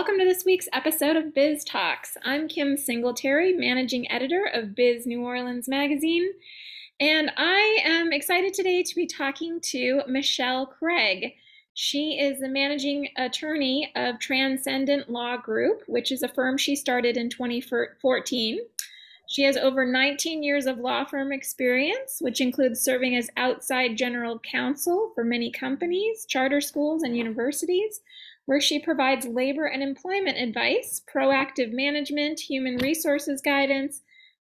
Welcome 0.00 0.18
to 0.18 0.24
this 0.24 0.46
week's 0.46 0.66
episode 0.72 1.14
of 1.14 1.34
Biz 1.34 1.62
Talks. 1.62 2.16
I'm 2.24 2.48
Kim 2.48 2.78
Singletary, 2.78 3.52
managing 3.52 4.10
editor 4.10 4.46
of 4.46 4.74
Biz 4.74 5.04
New 5.04 5.20
Orleans 5.20 5.68
Magazine. 5.68 6.26
And 6.98 7.30
I 7.36 7.80
am 7.84 8.10
excited 8.10 8.54
today 8.54 8.82
to 8.82 8.94
be 8.94 9.06
talking 9.06 9.60
to 9.60 10.00
Michelle 10.08 10.64
Craig. 10.64 11.34
She 11.74 12.18
is 12.18 12.40
the 12.40 12.48
managing 12.48 13.10
attorney 13.18 13.92
of 13.94 14.18
Transcendent 14.18 15.10
Law 15.10 15.36
Group, 15.36 15.82
which 15.86 16.10
is 16.10 16.22
a 16.22 16.28
firm 16.28 16.56
she 16.56 16.76
started 16.76 17.18
in 17.18 17.28
2014. 17.28 18.58
She 19.28 19.42
has 19.42 19.58
over 19.58 19.84
19 19.84 20.42
years 20.42 20.64
of 20.64 20.78
law 20.78 21.04
firm 21.04 21.30
experience, 21.30 22.16
which 22.20 22.40
includes 22.40 22.80
serving 22.80 23.16
as 23.16 23.28
outside 23.36 23.98
general 23.98 24.38
counsel 24.38 25.12
for 25.14 25.24
many 25.24 25.52
companies, 25.52 26.24
charter 26.26 26.62
schools, 26.62 27.02
and 27.02 27.14
universities, 27.14 28.00
where 28.50 28.60
she 28.60 28.80
provides 28.80 29.26
labor 29.26 29.66
and 29.66 29.80
employment 29.80 30.36
advice, 30.36 31.00
proactive 31.14 31.72
management, 31.72 32.40
human 32.40 32.78
resources 32.78 33.40
guidance, 33.40 34.02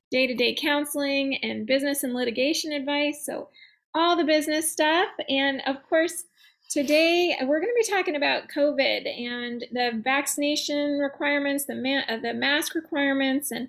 day 0.10 0.26
to 0.26 0.34
day 0.34 0.56
counseling 0.58 1.36
and 1.44 1.68
business 1.68 2.04
and 2.04 2.14
litigation 2.14 2.72
advice. 2.72 3.26
So, 3.26 3.50
all 3.94 4.16
the 4.16 4.24
business 4.24 4.72
stuff. 4.72 5.10
And 5.28 5.62
of 5.68 5.84
course, 5.90 6.24
today 6.70 7.36
we're 7.42 7.60
going 7.60 7.74
to 7.74 7.86
be 7.86 7.92
talking 7.92 8.16
about 8.16 8.48
COVID 8.48 9.10
and 9.10 9.66
the 9.74 10.02
vaccination 10.02 11.00
requirements, 11.00 11.66
the, 11.66 11.76
ma- 11.76 12.08
uh, 12.08 12.22
the 12.22 12.34
mask 12.34 12.76
requirements, 12.76 13.52
and 13.52 13.68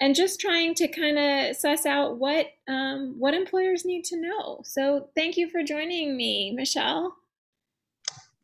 and 0.00 0.16
just 0.16 0.40
trying 0.40 0.74
to 0.74 0.88
kind 0.88 1.16
of 1.16 1.54
suss 1.54 1.86
out 1.86 2.18
what 2.18 2.46
um, 2.66 3.14
what 3.20 3.34
employers 3.34 3.84
need 3.84 4.02
to 4.06 4.20
know. 4.20 4.62
So, 4.64 5.10
thank 5.14 5.36
you 5.36 5.48
for 5.48 5.62
joining 5.62 6.16
me, 6.16 6.50
Michelle. 6.50 7.14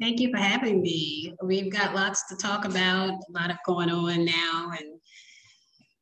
Thank 0.02 0.18
you 0.18 0.32
for 0.32 0.38
having 0.38 0.82
me. 0.82 1.32
We've 1.44 1.72
got 1.72 1.94
lots 1.94 2.26
to 2.26 2.34
talk 2.34 2.64
about, 2.64 3.10
a 3.10 3.32
lot 3.32 3.52
of 3.52 3.56
going 3.64 3.88
on 3.88 4.24
now, 4.24 4.72
and 4.76 4.98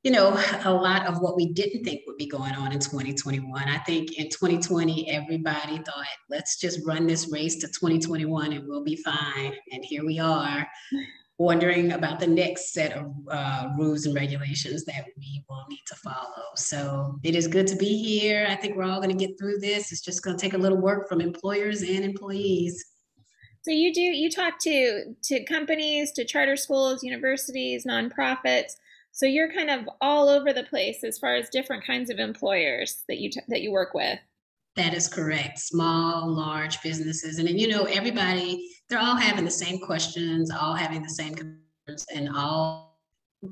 you 0.03 0.11
know, 0.11 0.43
a 0.65 0.73
lot 0.73 1.07
of 1.07 1.21
what 1.21 1.37
we 1.37 1.53
didn't 1.53 1.85
think 1.85 2.01
would 2.07 2.17
be 2.17 2.27
going 2.27 2.55
on 2.55 2.73
in 2.73 2.79
2021. 2.79 3.63
I 3.63 3.77
think 3.81 4.19
in 4.19 4.31
2020, 4.31 5.11
everybody 5.11 5.77
thought, 5.85 6.07
let's 6.31 6.59
just 6.59 6.81
run 6.87 7.07
this 7.07 7.31
race 7.31 7.57
to 7.57 7.67
2021 7.67 8.55
and 8.55 8.67
we'll 8.67 8.83
be 8.83 8.97
fine. 8.97 9.53
And 9.71 9.85
here 9.85 10.07
we 10.07 10.19
are, 10.19 10.67
wondering 11.37 11.93
about 11.93 12.21
the 12.21 12.27
next 12.27 12.73
set 12.73 12.95
of 12.95 13.13
uh, 13.31 13.69
rules 13.77 14.07
and 14.07 14.15
regulations 14.15 14.87
that 14.87 15.05
we 15.19 15.45
will 15.51 15.67
need 15.69 15.83
to 15.89 15.95
follow. 15.97 16.45
So 16.57 17.19
it 17.23 17.37
is 17.37 17.47
good 17.47 17.67
to 17.67 17.77
be 17.77 18.03
here. 18.03 18.47
I 18.49 18.57
think 18.57 18.77
we're 18.77 18.85
all 18.85 19.03
going 19.03 19.15
to 19.15 19.27
get 19.27 19.39
through 19.39 19.59
this. 19.59 19.93
It's 19.93 20.01
just 20.01 20.23
going 20.23 20.39
to 20.39 20.41
take 20.41 20.55
a 20.55 20.59
little 20.59 20.81
work 20.81 21.07
from 21.07 21.21
employers 21.21 21.83
and 21.83 22.03
employees. 22.03 22.83
So 23.63 23.71
you 23.71 23.93
do 23.93 24.01
you 24.01 24.31
talk 24.31 24.59
to 24.63 25.15
to 25.25 25.45
companies, 25.45 26.13
to 26.13 26.25
charter 26.25 26.57
schools, 26.57 27.03
universities, 27.03 27.85
nonprofits 27.87 28.73
so 29.13 29.27
you're 29.27 29.53
kind 29.53 29.71
of 29.71 29.89
all 30.01 30.29
over 30.29 30.53
the 30.53 30.63
place 30.65 31.03
as 31.05 31.19
far 31.19 31.35
as 31.35 31.49
different 31.51 31.85
kinds 31.85 32.11
of 32.11 32.19
employers 32.19 33.03
that 33.09 33.19
you 33.19 33.31
t- 33.31 33.41
that 33.49 33.63
you 33.63 33.73
work 33.73 33.93
with. 33.95 34.19
That 34.77 34.95
is 34.95 35.09
correct. 35.09 35.59
Small, 35.59 36.29
large 36.29 36.81
businesses, 36.83 37.39
and 37.39 37.49
then 37.49 37.59
you 37.59 37.69
know 37.69 37.85
everybody. 37.85 38.69
They're 38.89 39.01
all 39.01 39.17
having 39.17 39.45
the 39.45 39.51
same 39.51 39.79
questions, 39.81 40.51
all 40.51 40.75
having 40.75 41.03
the 41.03 41.11
same 41.11 41.35
concerns, 41.35 42.07
and 42.15 42.29
all 42.35 42.99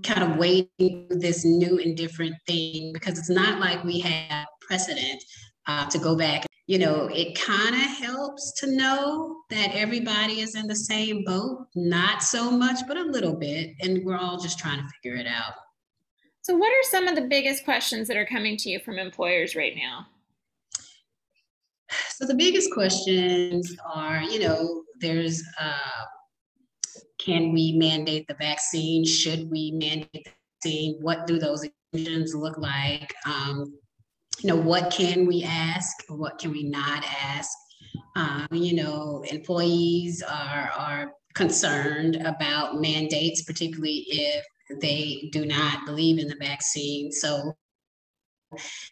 kind 0.03 0.23
of 0.23 0.37
waiting 0.37 1.07
this 1.11 1.45
new 1.45 1.79
and 1.79 1.97
different 1.97 2.35
thing 2.47 2.93
because 2.93 3.19
it's 3.19 3.31
not 3.31 3.59
like 3.59 3.83
we 3.85 3.99
have 4.01 4.47
precedent 4.61 5.23
uh, 5.67 5.89
to 5.89 5.99
go 5.99 6.15
back 6.15 6.45
you 6.69 6.79
know, 6.79 7.09
it 7.11 7.35
kind 7.35 7.75
of 7.75 7.81
helps 7.81 8.53
to 8.61 8.71
know 8.71 9.39
that 9.49 9.75
everybody 9.75 10.43
is 10.43 10.55
in 10.55 10.67
the 10.67 10.77
same 10.77 11.25
boat. 11.25 11.67
Not 11.75 12.23
so 12.23 12.51
much, 12.51 12.81
but 12.87 12.99
a 12.99 13.03
little 13.03 13.35
bit. 13.35 13.71
And 13.81 14.05
we're 14.05 14.19
all 14.19 14.39
just 14.39 14.59
trying 14.59 14.79
to 14.79 14.89
figure 15.03 15.17
it 15.17 15.27
out. 15.27 15.55
So, 16.43 16.55
what 16.55 16.69
are 16.69 16.91
some 16.91 17.09
of 17.09 17.15
the 17.15 17.23
biggest 17.23 17.65
questions 17.65 18.07
that 18.09 18.19
are 18.19 18.27
coming 18.27 18.59
to 18.59 18.69
you 18.69 18.81
from 18.81 18.99
employers 18.99 19.57
right 19.57 19.75
now? 19.75 20.09
So, 22.11 22.27
the 22.27 22.35
biggest 22.35 22.71
questions 22.71 23.75
are, 23.95 24.21
you 24.21 24.41
know, 24.41 24.83
there's 25.01 25.43
uh, 25.59 26.05
can 27.19 27.51
we 27.55 27.73
mandate 27.79 28.29
the 28.29 28.35
vaccine? 28.35 29.07
Should 29.07 29.51
we 29.51 29.71
mandate 29.71 30.11
the 30.13 30.33
vaccine? 30.63 30.99
What 31.01 31.27
do 31.27 31.39
those 31.39 31.67
decisions 31.95 32.35
look 32.35 32.59
like? 32.59 33.15
Um, 33.25 33.73
you 34.41 34.49
know, 34.49 34.57
what 34.57 34.91
can 34.91 35.27
we 35.27 35.43
ask? 35.43 35.97
What 36.09 36.39
can 36.39 36.53
we 36.53 36.65
not 36.65 37.05
ask? 37.05 37.51
Um, 38.17 38.47
you 38.53 38.75
know, 38.75 39.25
employees 39.31 40.23
are, 40.23 40.71
are 40.77 41.13
concerned 41.35 42.17
about 42.17 42.81
mandates, 42.81 43.43
particularly 43.43 44.05
if 44.09 44.45
they 44.81 45.29
do 45.33 45.47
not 45.47 45.87
believe 45.87 46.19
in 46.19 46.29
the 46.29 46.37
vaccine. 46.41 47.11
So 47.13 47.57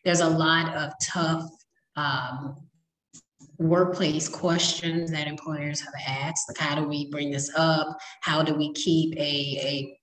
there's 0.04 0.20
a 0.20 0.28
lot 0.28 0.74
of 0.74 0.92
tough 1.02 1.48
um, 1.96 2.56
workplace 3.58 4.28
questions 4.28 5.10
that 5.10 5.26
employers 5.26 5.80
have 5.80 5.94
asked, 6.06 6.48
like 6.48 6.58
how 6.58 6.74
do 6.74 6.86
we 6.86 7.10
bring 7.10 7.30
this 7.30 7.50
up? 7.56 7.96
How 8.20 8.42
do 8.42 8.54
we 8.54 8.72
keep 8.72 9.14
a, 9.16 9.18
a 9.20 9.98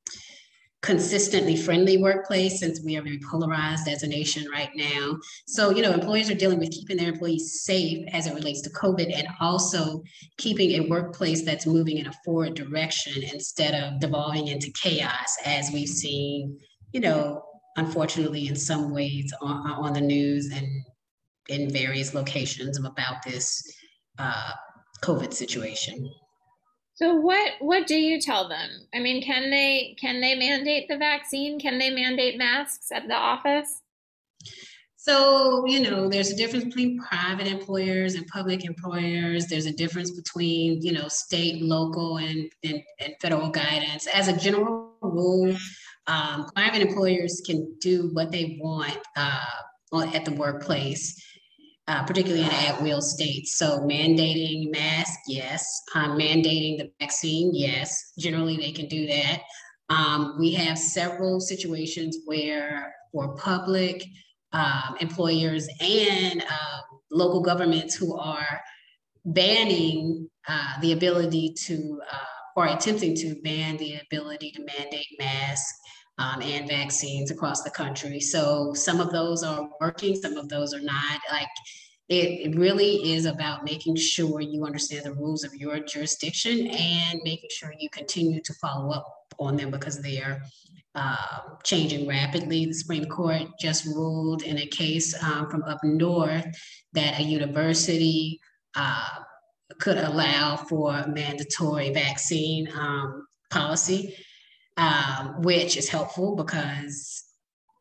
consistently 0.83 1.55
friendly 1.55 1.95
workplace 1.95 2.59
since 2.59 2.83
we 2.83 2.97
are 2.97 3.01
very 3.01 3.19
polarized 3.19 3.87
as 3.87 4.03
a 4.03 4.07
nation 4.07 4.45
right 4.51 4.69
now. 4.75 5.17
So, 5.47 5.71
you 5.71 5.81
know, 5.81 5.93
employers 5.93 6.29
are 6.29 6.35
dealing 6.35 6.59
with 6.59 6.71
keeping 6.71 6.97
their 6.97 7.07
employees 7.07 7.61
safe 7.63 8.05
as 8.11 8.27
it 8.27 8.35
relates 8.35 8.61
to 8.61 8.69
COVID 8.69 9.17
and 9.17 9.27
also 9.39 10.03
keeping 10.37 10.71
a 10.71 10.89
workplace 10.89 11.43
that's 11.43 11.65
moving 11.65 11.99
in 11.99 12.07
a 12.07 12.13
forward 12.25 12.55
direction 12.55 13.23
instead 13.23 13.73
of 13.73 14.01
devolving 14.01 14.49
into 14.49 14.71
chaos 14.73 15.37
as 15.45 15.71
we've 15.71 15.87
seen, 15.87 16.59
you 16.91 16.99
know, 16.99 17.41
unfortunately 17.77 18.49
in 18.49 18.55
some 18.55 18.93
ways 18.93 19.33
on, 19.41 19.71
on 19.71 19.93
the 19.93 20.01
news 20.01 20.51
and 20.53 20.67
in 21.47 21.71
various 21.71 22.13
locations 22.13 22.77
about 22.77 23.23
this 23.25 23.63
uh, 24.19 24.51
COVID 25.01 25.33
situation. 25.33 26.09
So 26.95 27.15
what 27.15 27.53
what 27.59 27.87
do 27.87 27.95
you 27.95 28.21
tell 28.21 28.47
them? 28.47 28.69
I 28.93 28.99
mean, 28.99 29.23
can 29.23 29.49
they 29.49 29.95
can 29.99 30.21
they 30.21 30.35
mandate 30.35 30.87
the 30.87 30.97
vaccine? 30.97 31.59
Can 31.59 31.79
they 31.79 31.89
mandate 31.89 32.37
masks 32.37 32.91
at 32.91 33.07
the 33.07 33.15
office? 33.15 33.81
So, 34.95 35.65
you 35.65 35.81
know, 35.81 36.07
there's 36.07 36.31
a 36.31 36.35
difference 36.35 36.63
between 36.63 36.97
private 36.97 37.47
employers 37.47 38.15
and 38.15 38.25
public 38.27 38.63
employers. 38.63 39.47
There's 39.47 39.65
a 39.65 39.73
difference 39.73 40.11
between, 40.11 40.81
you 40.81 40.93
know, 40.93 41.09
state, 41.09 41.61
local, 41.61 42.19
and, 42.19 42.49
and, 42.63 42.81
and 43.01 43.13
federal 43.21 43.49
guidance. 43.49 44.07
As 44.07 44.29
a 44.29 44.37
general 44.37 44.93
rule, 45.01 45.57
um, 46.07 46.45
private 46.55 46.81
employers 46.81 47.41
can 47.45 47.75
do 47.81 48.11
what 48.13 48.31
they 48.31 48.57
want 48.61 48.97
uh, 49.17 49.45
at 50.13 50.23
the 50.23 50.31
workplace 50.31 51.21
uh, 51.87 52.03
particularly 52.03 52.43
in 52.43 52.51
at-will 52.51 53.01
states. 53.01 53.57
So 53.57 53.79
mandating 53.79 54.71
mask, 54.71 55.19
yes. 55.27 55.81
Um, 55.95 56.17
mandating 56.17 56.77
the 56.77 56.91
vaccine, 56.99 57.51
yes. 57.53 58.13
Generally, 58.17 58.57
they 58.57 58.71
can 58.71 58.87
do 58.87 59.07
that. 59.07 59.41
Um, 59.89 60.37
we 60.39 60.53
have 60.53 60.77
several 60.77 61.39
situations 61.39 62.19
where 62.25 62.93
for 63.11 63.35
public 63.35 64.03
uh, 64.53 64.93
employers 65.01 65.67
and 65.81 66.41
uh, 66.41 66.79
local 67.11 67.41
governments 67.41 67.95
who 67.95 68.17
are 68.17 68.61
banning 69.25 70.29
uh, 70.47 70.79
the 70.81 70.93
ability 70.93 71.53
to, 71.65 72.01
uh, 72.11 72.17
or 72.55 72.67
attempting 72.67 73.15
to 73.15 73.35
ban 73.43 73.77
the 73.77 73.99
ability 74.05 74.51
to 74.51 74.63
mandate 74.63 75.07
masks 75.19 75.79
um, 76.17 76.41
and 76.41 76.67
vaccines 76.67 77.31
across 77.31 77.63
the 77.63 77.71
country. 77.71 78.19
So 78.19 78.73
some 78.73 78.99
of 78.99 79.11
those 79.11 79.43
are 79.43 79.69
working, 79.81 80.15
some 80.15 80.37
of 80.37 80.49
those 80.49 80.73
are 80.73 80.81
not. 80.81 81.19
Like 81.31 81.47
it, 82.09 82.51
it 82.51 82.57
really 82.57 83.13
is 83.13 83.25
about 83.25 83.63
making 83.63 83.95
sure 83.95 84.41
you 84.41 84.65
understand 84.65 85.05
the 85.05 85.13
rules 85.13 85.43
of 85.43 85.55
your 85.55 85.79
jurisdiction 85.79 86.67
and 86.67 87.19
making 87.23 87.49
sure 87.51 87.73
you 87.79 87.89
continue 87.89 88.41
to 88.41 88.53
follow 88.53 88.91
up 88.91 89.05
on 89.39 89.55
them 89.55 89.71
because 89.71 90.01
they 90.01 90.19
are 90.19 90.41
uh, 90.95 91.39
changing 91.63 92.07
rapidly. 92.07 92.65
The 92.65 92.73
Supreme 92.73 93.05
Court 93.05 93.43
just 93.59 93.85
ruled 93.85 94.43
in 94.43 94.59
a 94.59 94.67
case 94.67 95.15
um, 95.23 95.49
from 95.49 95.63
up 95.63 95.83
north 95.83 96.45
that 96.93 97.19
a 97.19 97.23
university 97.23 98.39
uh, 98.75 99.09
could 99.79 99.97
allow 99.97 100.55
for 100.55 101.07
mandatory 101.07 101.91
vaccine 101.91 102.69
um, 102.77 103.25
policy 103.49 104.15
um, 104.77 105.41
which 105.41 105.77
is 105.77 105.89
helpful 105.89 106.35
because 106.35 107.23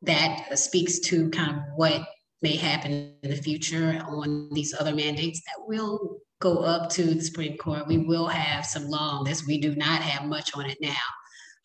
that 0.03 0.59
speaks 0.59 0.99
to 0.99 1.31
kind 1.31 1.57
of 1.57 1.63
what 1.77 2.03
may 2.43 2.57
happen 2.57 3.15
in 3.23 3.31
the 3.31 3.37
future 3.37 4.03
on 4.07 4.49
these 4.53 4.75
other 4.79 4.95
mandates 4.95 5.41
that 5.47 5.67
will 5.67 6.19
go 6.41 6.59
up 6.59 6.91
to 6.91 7.15
the 7.15 7.21
Supreme 7.21 7.57
Court. 7.57 7.87
We 7.87 7.99
will 7.99 8.27
have 8.27 8.67
some 8.67 8.89
law 8.89 9.19
on 9.19 9.25
this. 9.25 9.47
We 9.47 9.61
do 9.61 9.77
not 9.77 10.03
have 10.03 10.29
much 10.29 10.55
on 10.57 10.67
it 10.69 10.79
now. 10.81 10.91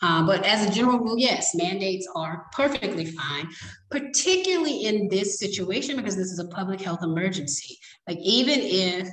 Um, 0.04 0.28
but 0.28 0.46
as 0.46 0.64
a 0.64 0.72
general 0.72 1.00
rule, 1.00 1.18
yes, 1.18 1.56
mandates 1.56 2.08
are 2.16 2.46
perfectly 2.54 3.06
fine, 3.06 3.50
particularly 3.90 4.86
in 4.86 5.08
this 5.08 5.40
situation 5.40 5.96
because 5.96 6.16
this 6.16 6.32
is 6.32 6.38
a 6.38 6.48
public 6.50 6.80
health 6.80 7.02
emergency. 7.02 7.80
Like 8.08 8.20
even 8.20 8.60
if 8.62 9.10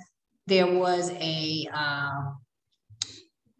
there 0.47 0.67
was 0.67 1.11
a 1.13 1.67
um, 1.73 2.37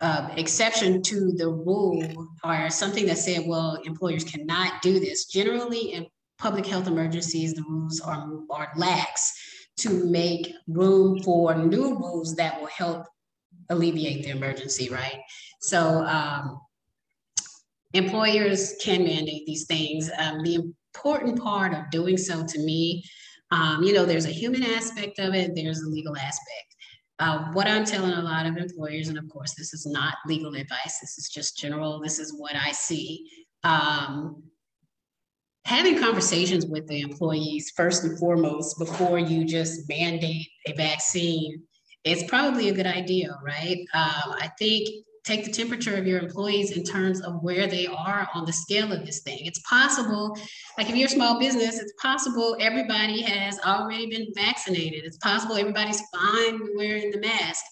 uh, 0.05 0.29
exception 0.37 1.01
to 1.01 1.33
the 1.33 1.49
rule 1.49 2.29
or 2.45 2.69
something 2.69 3.07
that 3.07 3.17
said, 3.17 3.47
well, 3.47 3.81
employers 3.85 4.23
cannot 4.23 4.83
do 4.83 5.01
this. 5.01 5.25
Generally, 5.25 5.93
in 5.95 6.07
public 6.39 6.67
health 6.67 6.87
emergencies, 6.87 7.55
the 7.55 7.63
rules 7.63 8.01
are, 8.01 8.29
are 8.51 8.71
lax 8.77 9.33
to 9.79 10.05
make 10.05 10.53
room 10.69 11.23
for 11.23 11.55
new 11.55 11.97
rules 11.97 12.37
that 12.37 12.61
will 12.61 12.69
help 12.69 13.07
alleviate 13.71 14.25
the 14.25 14.31
emergency, 14.31 14.91
right? 14.91 15.21
So 15.63 16.05
um, 16.05 16.61
employers 17.95 18.75
can 18.83 19.05
mandate 19.05 19.47
these 19.47 19.65
things. 19.65 20.11
Um, 20.19 20.43
the 20.43 20.57
important 20.95 21.41
part 21.41 21.73
of 21.73 21.91
doing 21.91 22.19
so 22.19 22.45
to 22.45 22.59
me, 22.59 23.03
um, 23.51 23.83
you 23.83 23.95
know, 23.95 24.05
there's 24.05 24.27
a 24.27 24.31
human 24.43 24.65
aspect 24.65 25.19
of 25.19 25.33
it, 25.33 25.53
there's 25.55 25.81
a 25.81 25.89
legal 25.89 26.15
aspect. 26.15 26.74
Uh, 27.21 27.53
what 27.53 27.69
I'm 27.69 27.85
telling 27.85 28.13
a 28.13 28.23
lot 28.23 28.47
of 28.47 28.57
employers, 28.57 29.09
and 29.09 29.19
of 29.19 29.29
course, 29.29 29.55
this 29.55 29.73
is 29.73 29.87
not 29.87 30.17
legal 30.27 30.55
advice, 30.55 30.99
this 31.01 31.17
is 31.17 31.29
just 31.29 31.57
general, 31.57 32.01
this 32.01 32.19
is 32.19 32.35
what 32.37 32.57
I 32.57 32.73
see. 32.73 33.31
Um, 33.63 34.43
having 35.65 35.99
conversations 35.99 36.67
with 36.67 36.87
the 36.89 37.01
employees 37.01 37.73
first 37.77 38.05
and 38.05 38.19
foremost 38.19 38.79
before 38.79 39.19
you 39.19 39.45
just 39.45 39.89
mandate 39.89 40.49
a 40.67 40.73
vaccine 40.75 41.63
is 42.05 42.25
probably 42.25 42.69
a 42.69 42.75
good 42.75 42.87
idea, 42.87 43.39
right? 43.45 43.79
Um, 43.95 44.35
I 44.41 44.51
think 44.59 44.89
take 45.25 45.45
the 45.45 45.51
temperature 45.51 45.97
of 45.97 46.07
your 46.07 46.19
employees 46.21 46.77
in 46.77 46.85
terms 46.85 47.21
of 47.23 47.43
where 47.43 47.67
they 47.67 47.87
are 47.87 48.29
on 48.35 48.45
the 48.45 48.53
scale 48.53 48.93
of 48.93 49.07
this 49.07 49.23
thing. 49.23 49.41
It's 49.43 49.61
possible, 49.61 50.37
like 50.77 50.89
if 50.91 50.97
you're 50.97 51.07
a 51.07 51.11
small 51.11 51.39
business, 51.39 51.79
it's 51.79 51.95
possible 52.01 52.57
everybody 52.61 53.23
has 53.23 53.59
already 53.61 54.07
been 54.07 54.27
vaccinated. 54.35 55.05
It's 55.05 55.17
possible 55.19 55.57
everybody's 55.57 56.03
fine 56.15 56.61
wearing 56.77 57.11
the 57.11 57.21
mask. 57.21 57.65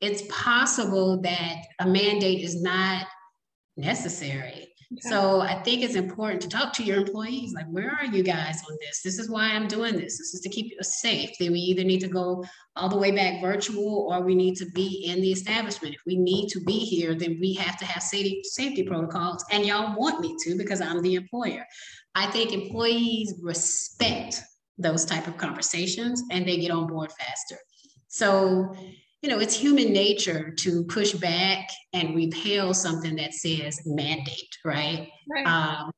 It's 0.00 0.22
possible 0.30 1.20
that 1.22 1.56
a 1.80 1.86
mandate 1.86 2.44
is 2.44 2.62
not 2.62 3.06
necessary. 3.76 4.67
So 5.00 5.42
I 5.42 5.62
think 5.62 5.82
it's 5.82 5.96
important 5.96 6.40
to 6.42 6.48
talk 6.48 6.72
to 6.74 6.82
your 6.82 6.96
employees. 6.96 7.52
Like, 7.52 7.66
where 7.68 7.90
are 7.90 8.06
you 8.06 8.22
guys 8.22 8.62
on 8.68 8.76
this? 8.80 9.02
This 9.02 9.18
is 9.18 9.28
why 9.28 9.50
I'm 9.50 9.68
doing 9.68 9.94
this. 9.94 10.16
This 10.16 10.32
is 10.32 10.40
to 10.40 10.48
keep 10.48 10.70
you 10.70 10.78
safe. 10.80 11.30
Then 11.38 11.52
we 11.52 11.58
either 11.58 11.84
need 11.84 12.00
to 12.00 12.08
go 12.08 12.42
all 12.74 12.88
the 12.88 12.96
way 12.96 13.10
back 13.10 13.42
virtual 13.42 14.08
or 14.10 14.22
we 14.22 14.34
need 14.34 14.56
to 14.56 14.66
be 14.70 15.04
in 15.06 15.20
the 15.20 15.30
establishment. 15.30 15.94
If 15.94 16.00
we 16.06 16.16
need 16.16 16.48
to 16.50 16.60
be 16.60 16.78
here, 16.78 17.14
then 17.14 17.36
we 17.38 17.52
have 17.54 17.76
to 17.78 17.84
have 17.84 18.02
safety 18.02 18.40
safety 18.44 18.82
protocols. 18.82 19.44
And 19.52 19.66
y'all 19.66 19.94
want 19.98 20.20
me 20.20 20.34
to 20.44 20.56
because 20.56 20.80
I'm 20.80 21.02
the 21.02 21.16
employer. 21.16 21.66
I 22.14 22.26
think 22.26 22.52
employees 22.52 23.34
respect 23.42 24.42
those 24.78 25.04
type 25.04 25.26
of 25.26 25.36
conversations 25.36 26.22
and 26.30 26.48
they 26.48 26.56
get 26.56 26.70
on 26.70 26.86
board 26.86 27.12
faster. 27.12 27.58
So 28.08 28.74
you 29.22 29.28
know, 29.28 29.40
it's 29.40 29.56
human 29.56 29.92
nature 29.92 30.50
to 30.50 30.84
push 30.84 31.12
back 31.12 31.68
and 31.92 32.14
repel 32.14 32.72
something 32.72 33.16
that 33.16 33.34
says 33.34 33.80
mandate, 33.84 34.56
right? 34.64 35.08
right. 35.28 35.46
Um, 35.46 35.90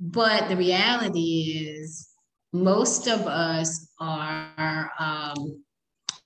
but 0.00 0.48
the 0.48 0.56
reality 0.56 1.66
is, 1.70 2.08
most 2.52 3.08
of 3.08 3.20
us 3.26 3.88
are 4.00 4.90
um, 4.98 5.62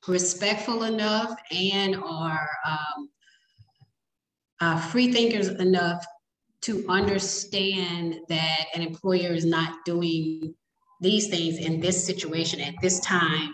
respectful 0.06 0.84
enough 0.84 1.34
and 1.50 1.96
are 1.96 2.48
um, 2.66 3.08
uh, 4.60 4.80
free 4.80 5.12
thinkers 5.12 5.48
enough 5.48 6.04
to 6.62 6.84
understand 6.88 8.20
that 8.28 8.66
an 8.74 8.82
employer 8.82 9.32
is 9.32 9.44
not 9.44 9.84
doing 9.84 10.54
these 11.00 11.28
things 11.28 11.58
in 11.58 11.80
this 11.80 12.06
situation 12.06 12.60
at 12.60 12.74
this 12.80 13.00
time 13.00 13.52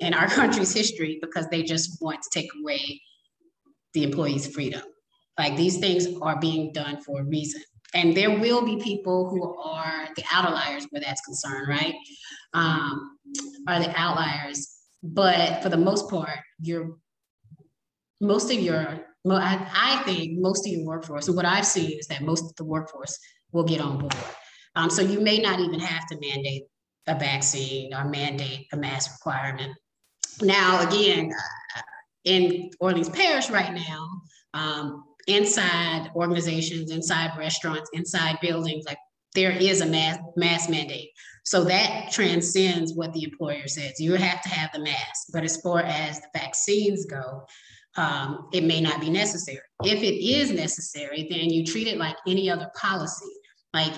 in 0.00 0.14
our 0.14 0.28
country's 0.40 0.72
history 0.72 1.18
because 1.20 1.46
they 1.48 1.62
just 1.62 2.00
want 2.00 2.20
to 2.22 2.30
take 2.32 2.50
away 2.60 3.00
the 3.94 4.04
employee's 4.04 4.46
freedom. 4.46 4.82
Like 5.38 5.56
these 5.56 5.78
things 5.78 6.06
are 6.20 6.38
being 6.38 6.72
done 6.72 7.00
for 7.02 7.20
a 7.20 7.24
reason. 7.24 7.62
And 7.94 8.14
there 8.14 8.38
will 8.38 8.64
be 8.64 8.76
people 8.82 9.30
who 9.30 9.56
are 9.56 10.08
the 10.14 10.24
outliers 10.30 10.86
where 10.90 11.00
that's 11.00 11.22
concerned, 11.22 11.68
right? 11.68 11.94
Um, 12.52 13.18
are 13.66 13.80
the 13.80 13.92
outliers. 13.98 14.68
But 15.02 15.62
for 15.62 15.68
the 15.68 15.76
most 15.76 16.10
part, 16.10 16.38
you're 16.60 16.98
most 18.20 18.52
of 18.52 18.58
your, 18.58 19.00
I, 19.30 20.02
think 20.04 20.38
most 20.38 20.66
of 20.66 20.72
your 20.72 20.84
workforce, 20.84 21.28
and 21.28 21.36
what 21.36 21.44
I've 21.44 21.66
seen 21.66 21.98
is 21.98 22.08
that 22.08 22.22
most 22.22 22.44
of 22.44 22.56
the 22.56 22.64
workforce 22.64 23.16
will 23.52 23.64
get 23.64 23.80
on 23.80 23.98
board. 23.98 24.14
Um, 24.74 24.90
so 24.90 25.02
you 25.02 25.20
may 25.20 25.38
not 25.38 25.60
even 25.60 25.80
have 25.80 26.06
to 26.08 26.18
mandate 26.20 26.64
a 27.06 27.14
vaccine 27.14 27.94
or 27.94 28.04
mandate 28.04 28.66
a 28.72 28.76
mask 28.76 29.12
requirement. 29.12 29.72
Now, 30.42 30.86
again, 30.88 31.32
uh, 31.76 31.80
in 32.24 32.70
Orleans 32.80 33.08
Parish 33.08 33.50
right 33.50 33.72
now, 33.72 34.08
um, 34.54 35.04
inside 35.26 36.10
organizations, 36.14 36.90
inside 36.90 37.38
restaurants, 37.38 37.90
inside 37.92 38.38
buildings, 38.40 38.84
like 38.86 38.98
there 39.34 39.50
is 39.52 39.80
a 39.80 39.86
mass, 39.86 40.18
mass 40.36 40.68
mandate. 40.68 41.10
So 41.44 41.64
that 41.64 42.10
transcends 42.10 42.94
what 42.94 43.12
the 43.12 43.24
employer 43.24 43.68
says. 43.68 44.00
You 44.00 44.14
have 44.14 44.42
to 44.42 44.48
have 44.48 44.70
the 44.72 44.80
mask. 44.80 45.28
But 45.32 45.44
as 45.44 45.60
far 45.60 45.80
as 45.80 46.20
the 46.20 46.28
vaccines 46.34 47.06
go, 47.06 47.46
um, 47.96 48.48
it 48.52 48.64
may 48.64 48.80
not 48.80 49.00
be 49.00 49.10
necessary. 49.10 49.60
If 49.82 50.02
it 50.02 50.24
is 50.24 50.50
necessary, 50.50 51.26
then 51.30 51.50
you 51.50 51.64
treat 51.64 51.86
it 51.86 51.98
like 51.98 52.16
any 52.26 52.50
other 52.50 52.70
policy. 52.76 53.32
Like 53.72 53.94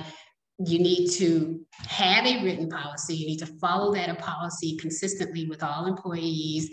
you 0.64 0.78
need 0.78 1.10
to 1.12 1.60
have 1.86 2.26
a 2.26 2.42
written 2.44 2.68
policy. 2.68 3.16
You 3.16 3.26
need 3.26 3.38
to 3.38 3.46
follow 3.46 3.94
that 3.94 4.18
policy 4.18 4.76
consistently 4.76 5.46
with 5.46 5.62
all 5.62 5.86
employees. 5.86 6.68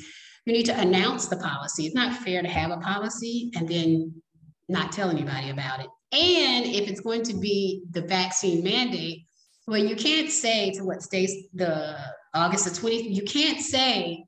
You 0.45 0.53
need 0.53 0.65
to 0.65 0.79
announce 0.79 1.27
the 1.27 1.37
policy. 1.37 1.85
It's 1.85 1.95
not 1.95 2.15
fair 2.15 2.41
to 2.41 2.47
have 2.47 2.71
a 2.71 2.77
policy 2.77 3.51
and 3.55 3.67
then 3.67 4.21
not 4.67 4.91
tell 4.91 5.09
anybody 5.09 5.49
about 5.49 5.79
it. 5.79 5.87
And 6.11 6.65
if 6.65 6.89
it's 6.89 7.01
going 7.01 7.23
to 7.23 7.33
be 7.33 7.83
the 7.91 8.01
vaccine 8.01 8.63
mandate, 8.63 9.23
well, 9.67 9.77
you 9.77 9.95
can't 9.95 10.31
say 10.31 10.71
to 10.71 10.83
what 10.83 11.01
states 11.01 11.33
the 11.53 11.97
August 12.33 12.65
the 12.65 12.71
20th, 12.71 13.13
you 13.13 13.23
can't 13.23 13.59
say 13.61 14.23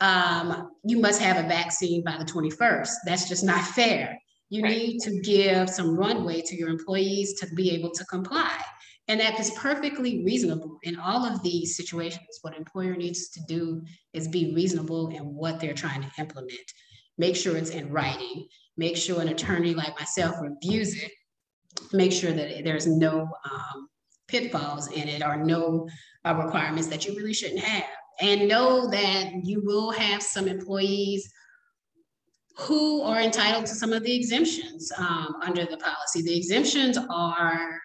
um, 0.00 0.70
you 0.84 1.00
must 1.00 1.20
have 1.20 1.44
a 1.44 1.48
vaccine 1.48 2.02
by 2.04 2.16
the 2.18 2.24
21st. 2.24 2.90
That's 3.06 3.28
just 3.28 3.44
not 3.44 3.64
fair. 3.64 4.18
You 4.50 4.62
right. 4.62 4.76
need 4.76 4.98
to 5.00 5.20
give 5.20 5.70
some 5.70 5.96
runway 5.96 6.42
to 6.42 6.56
your 6.56 6.68
employees 6.68 7.40
to 7.40 7.46
be 7.54 7.70
able 7.70 7.90
to 7.92 8.04
comply. 8.04 8.52
And 9.08 9.20
that 9.20 9.38
is 9.40 9.50
perfectly 9.50 10.24
reasonable 10.24 10.78
in 10.84 10.98
all 10.98 11.24
of 11.24 11.42
these 11.42 11.76
situations. 11.76 12.38
What 12.42 12.56
employer 12.56 12.94
needs 12.94 13.30
to 13.30 13.40
do 13.48 13.82
is 14.12 14.28
be 14.28 14.54
reasonable 14.54 15.08
in 15.08 15.22
what 15.34 15.58
they're 15.60 15.74
trying 15.74 16.02
to 16.02 16.10
implement. 16.18 16.72
Make 17.18 17.36
sure 17.36 17.56
it's 17.56 17.70
in 17.70 17.90
writing. 17.90 18.46
Make 18.76 18.96
sure 18.96 19.20
an 19.20 19.28
attorney 19.28 19.74
like 19.74 19.98
myself 19.98 20.36
reviews 20.40 20.94
it. 20.94 21.10
Make 21.92 22.12
sure 22.12 22.32
that 22.32 22.64
there's 22.64 22.86
no 22.86 23.28
um, 23.50 23.88
pitfalls 24.28 24.90
in 24.92 25.08
it 25.08 25.22
or 25.22 25.36
no 25.36 25.88
uh, 26.24 26.34
requirements 26.34 26.88
that 26.88 27.04
you 27.04 27.14
really 27.16 27.34
shouldn't 27.34 27.60
have. 27.60 27.84
And 28.20 28.48
know 28.48 28.88
that 28.90 29.32
you 29.42 29.62
will 29.64 29.90
have 29.90 30.22
some 30.22 30.46
employees 30.46 31.30
who 32.56 33.02
are 33.02 33.20
entitled 33.20 33.66
to 33.66 33.74
some 33.74 33.92
of 33.92 34.04
the 34.04 34.14
exemptions 34.14 34.92
um, 34.96 35.36
under 35.42 35.64
the 35.64 35.78
policy. 35.78 36.22
The 36.22 36.36
exemptions 36.36 36.98
are 37.10 37.80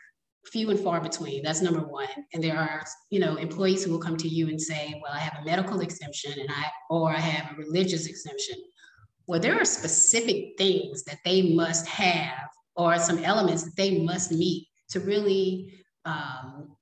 few 0.51 0.69
and 0.69 0.79
far 0.79 1.01
between. 1.01 1.43
That's 1.43 1.61
number 1.61 1.81
one. 1.81 2.07
And 2.33 2.43
there 2.43 2.57
are, 2.57 2.83
you 3.09 3.19
know, 3.19 3.35
employees 3.35 3.83
who 3.83 3.91
will 3.91 3.99
come 3.99 4.17
to 4.17 4.27
you 4.27 4.47
and 4.47 4.61
say, 4.61 4.99
well, 5.03 5.13
I 5.13 5.19
have 5.19 5.41
a 5.41 5.45
medical 5.45 5.81
exemption 5.81 6.33
and 6.39 6.49
I, 6.49 6.65
or 6.89 7.11
I 7.11 7.19
have 7.19 7.51
a 7.51 7.55
religious 7.55 8.07
exemption. 8.07 8.55
Well, 9.27 9.39
there 9.39 9.59
are 9.59 9.65
specific 9.65 10.57
things 10.57 11.03
that 11.03 11.19
they 11.25 11.53
must 11.53 11.85
have 11.87 12.47
or 12.75 12.97
some 12.97 13.23
elements 13.23 13.63
that 13.63 13.75
they 13.75 13.99
must 13.99 14.31
meet 14.31 14.67
to 14.89 14.99
really, 15.01 15.83
um, 16.05 16.75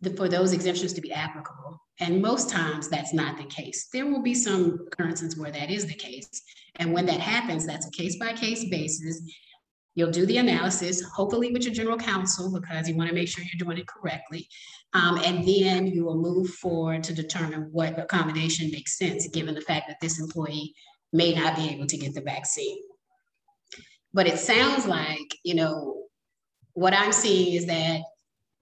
the, 0.00 0.10
for 0.10 0.28
those 0.28 0.52
exemptions 0.52 0.92
to 0.94 1.00
be 1.00 1.12
applicable. 1.12 1.78
And 1.98 2.22
most 2.22 2.48
times 2.48 2.88
that's 2.88 3.12
not 3.12 3.36
the 3.36 3.44
case. 3.44 3.88
There 3.92 4.06
will 4.06 4.22
be 4.22 4.34
some 4.34 4.86
occurrences 4.86 5.36
where 5.36 5.50
that 5.50 5.70
is 5.70 5.86
the 5.86 5.94
case. 5.94 6.42
And 6.76 6.94
when 6.94 7.04
that 7.06 7.20
happens, 7.20 7.66
that's 7.66 7.86
a 7.86 7.90
case 7.90 8.16
by 8.16 8.32
case 8.32 8.64
basis. 8.70 9.20
You'll 10.00 10.10
do 10.10 10.24
the 10.24 10.38
analysis, 10.38 11.02
hopefully 11.02 11.52
with 11.52 11.64
your 11.64 11.74
general 11.74 11.98
counsel, 11.98 12.50
because 12.50 12.88
you 12.88 12.96
want 12.96 13.10
to 13.10 13.14
make 13.14 13.28
sure 13.28 13.44
you're 13.44 13.62
doing 13.62 13.76
it 13.76 13.86
correctly. 13.86 14.48
Um, 14.94 15.18
and 15.22 15.46
then 15.46 15.88
you 15.88 16.06
will 16.06 16.16
move 16.16 16.48
forward 16.54 17.04
to 17.04 17.12
determine 17.12 17.68
what 17.70 17.98
accommodation 17.98 18.70
makes 18.70 18.96
sense, 18.96 19.28
given 19.28 19.54
the 19.54 19.60
fact 19.60 19.88
that 19.88 19.98
this 20.00 20.18
employee 20.18 20.74
may 21.12 21.34
not 21.34 21.54
be 21.54 21.68
able 21.68 21.86
to 21.86 21.98
get 21.98 22.14
the 22.14 22.22
vaccine. 22.22 22.78
But 24.14 24.26
it 24.26 24.38
sounds 24.38 24.86
like, 24.86 25.36
you 25.44 25.54
know, 25.54 26.04
what 26.72 26.94
I'm 26.94 27.12
seeing 27.12 27.52
is 27.52 27.66
that 27.66 28.00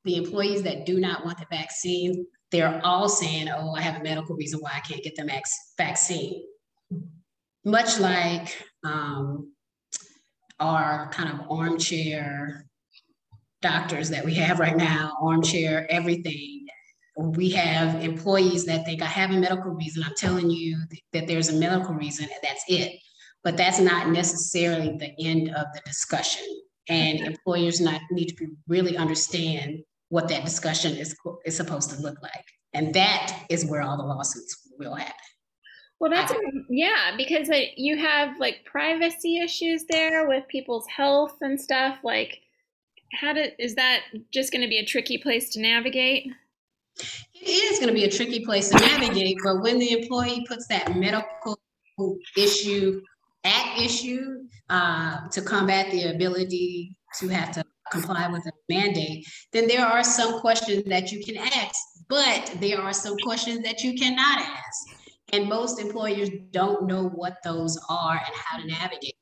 the 0.05 0.17
employees 0.17 0.65
that 0.65 0.87
do 0.87 0.99
not 0.99 1.25
want 1.25 1.39
the 1.39 1.47
vaccine, 1.53 2.27
they're 2.51 2.81
all 2.83 3.09
saying, 3.09 3.49
oh, 3.49 3.77
I 3.77 3.83
have 3.83 4.01
a 4.01 4.03
medical 4.03 4.35
reason 4.35 4.59
why 4.59 4.73
I 4.75 4.81
can't 4.81 5.05
get 5.05 5.15
the 5.15 5.41
vaccine. 5.79 6.43
Much 7.65 8.01
like 8.01 8.57
um, 8.83 9.53
our 10.61 11.11
kind 11.11 11.33
of 11.33 11.51
armchair 11.51 12.67
doctors 13.61 14.11
that 14.11 14.25
we 14.25 14.35
have 14.35 14.59
right 14.59 14.77
now, 14.77 15.17
armchair 15.21 15.87
everything. 15.91 16.67
We 17.17 17.51
have 17.51 18.03
employees 18.03 18.65
that 18.67 18.85
think 18.85 19.03
I 19.03 19.07
have 19.07 19.31
a 19.31 19.37
medical 19.37 19.73
reason. 19.73 20.05
I'm 20.05 20.15
telling 20.17 20.51
you 20.51 20.79
that 21.13 21.27
there's 21.27 21.49
a 21.49 21.55
medical 21.55 21.95
reason, 21.95 22.27
and 22.27 22.41
that's 22.43 22.65
it. 22.69 22.93
But 23.43 23.57
that's 23.57 23.81
not 23.81 24.09
necessarily 24.09 24.97
the 24.97 25.13
end 25.19 25.49
of 25.49 25.67
the 25.75 25.81
discussion. 25.85 26.45
And 26.89 27.21
employers 27.21 27.81
not 27.81 28.01
need 28.11 28.37
to 28.39 28.47
really 28.69 28.97
understand 28.97 29.81
what 30.09 30.29
that 30.29 30.45
discussion 30.45 30.97
is, 30.97 31.15
is 31.45 31.57
supposed 31.57 31.91
to 31.91 32.01
look 32.01 32.21
like. 32.23 32.45
And 32.73 32.95
that 32.95 33.45
is 33.49 33.67
where 33.67 33.83
all 33.83 33.97
the 33.97 34.05
lawsuits 34.05 34.69
will 34.79 34.95
happen. 34.95 35.15
Well, 36.01 36.11
that's 36.11 36.33
yeah, 36.69 37.17
because 37.17 37.49
like, 37.49 37.73
you 37.77 37.97
have 37.97 38.39
like 38.39 38.65
privacy 38.65 39.39
issues 39.39 39.85
there 39.89 40.29
with 40.29 40.47
people's 40.49 40.87
health 40.87 41.37
and 41.41 41.61
stuff. 41.61 41.99
Like, 42.05 42.39
how 43.13 43.33
do 43.33 43.47
is 43.59 43.75
that 43.75 44.03
just 44.33 44.53
going 44.53 44.63
to 44.63 44.69
be 44.69 44.79
a 44.79 44.85
tricky 44.85 45.19
place 45.19 45.51
to 45.51 45.61
navigate? 45.61 46.31
It 47.35 47.49
is 47.73 47.79
going 47.79 47.89
to 47.89 47.95
be 47.95 48.05
a 48.05 48.11
tricky 48.11 48.45
place 48.45 48.71
to 48.71 48.79
navigate, 48.79 49.39
but 49.43 49.63
when 49.63 49.79
the 49.79 49.93
employee 49.93 50.45
puts 50.49 50.67
that 50.69 50.97
medical 50.97 51.59
issue 52.37 53.01
at 53.45 53.79
issue 53.79 54.45
uh, 54.69 55.29
to 55.29 55.43
combat 55.43 55.91
the 55.91 56.11
ability 56.15 56.97
to 57.19 57.29
have 57.29 57.53
to 57.53 57.65
comply 57.91 58.29
with 58.29 58.45
a 58.47 58.53
mandate, 58.69 59.27
then 59.53 59.67
there 59.67 59.87
are 59.87 60.05
some 60.05 60.41
questions 60.41 60.85
that 60.85 61.11
you 61.11 61.25
can 61.25 61.37
ask, 61.39 61.77
but 62.09 62.55
there 62.61 62.81
are 62.81 62.93
some 62.93 63.17
questions 63.23 63.63
that 63.63 63.83
you 63.83 63.95
cannot 63.95 64.39
ask. 64.41 64.98
And 65.33 65.49
most 65.49 65.79
employers 65.79 66.31
don't 66.51 66.87
know 66.87 67.09
what 67.09 67.37
those 67.45 67.79
are 67.89 68.15
and 68.15 68.35
how 68.35 68.59
to 68.59 68.67
navigate. 68.67 69.15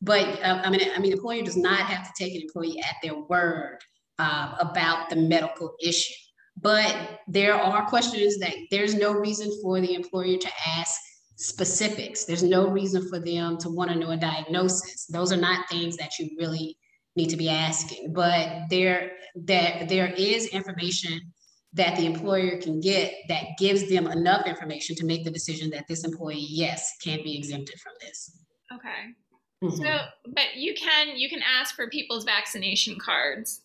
But 0.00 0.42
uh, 0.42 0.62
I 0.64 0.70
mean, 0.70 0.80
I 0.94 0.98
mean, 0.98 1.12
employer 1.12 1.42
does 1.42 1.56
not 1.56 1.80
have 1.80 2.06
to 2.06 2.12
take 2.24 2.34
an 2.34 2.42
employee 2.42 2.80
at 2.80 2.96
their 3.02 3.18
word 3.18 3.78
uh, 4.18 4.54
about 4.58 5.08
the 5.08 5.16
medical 5.16 5.74
issue. 5.80 6.14
But 6.60 7.20
there 7.26 7.54
are 7.54 7.86
questions 7.86 8.38
that 8.38 8.54
there's 8.70 8.94
no 8.94 9.12
reason 9.12 9.50
for 9.62 9.80
the 9.80 9.94
employer 9.94 10.36
to 10.36 10.48
ask 10.66 11.00
specifics. 11.36 12.24
There's 12.24 12.42
no 12.42 12.68
reason 12.68 13.08
for 13.08 13.18
them 13.18 13.56
to 13.58 13.70
want 13.70 13.90
to 13.90 13.98
know 13.98 14.10
a 14.10 14.16
diagnosis. 14.16 15.06
Those 15.06 15.32
are 15.32 15.40
not 15.40 15.68
things 15.68 15.96
that 15.96 16.18
you 16.18 16.30
really 16.38 16.76
need 17.16 17.30
to 17.30 17.36
be 17.36 17.48
asking. 17.48 18.12
But 18.12 18.64
there, 18.70 19.12
that 19.46 19.88
there 19.88 20.12
is 20.12 20.46
information 20.48 21.32
that 21.74 21.96
the 21.96 22.04
employer 22.04 22.58
can 22.58 22.80
get 22.80 23.14
that 23.28 23.44
gives 23.58 23.88
them 23.88 24.06
enough 24.06 24.46
information 24.46 24.94
to 24.96 25.06
make 25.06 25.24
the 25.24 25.30
decision 25.30 25.70
that 25.70 25.88
this 25.88 26.04
employee, 26.04 26.46
yes, 26.48 26.96
can 27.02 27.22
be 27.22 27.36
exempted 27.36 27.80
from 27.80 27.92
this. 28.00 28.38
Okay. 28.74 29.14
Mm-hmm. 29.62 29.82
So, 29.82 29.98
but 30.34 30.56
you 30.56 30.74
can 30.74 31.16
you 31.16 31.28
can 31.28 31.40
ask 31.42 31.74
for 31.74 31.88
people's 31.88 32.24
vaccination 32.24 32.98
cards. 32.98 33.62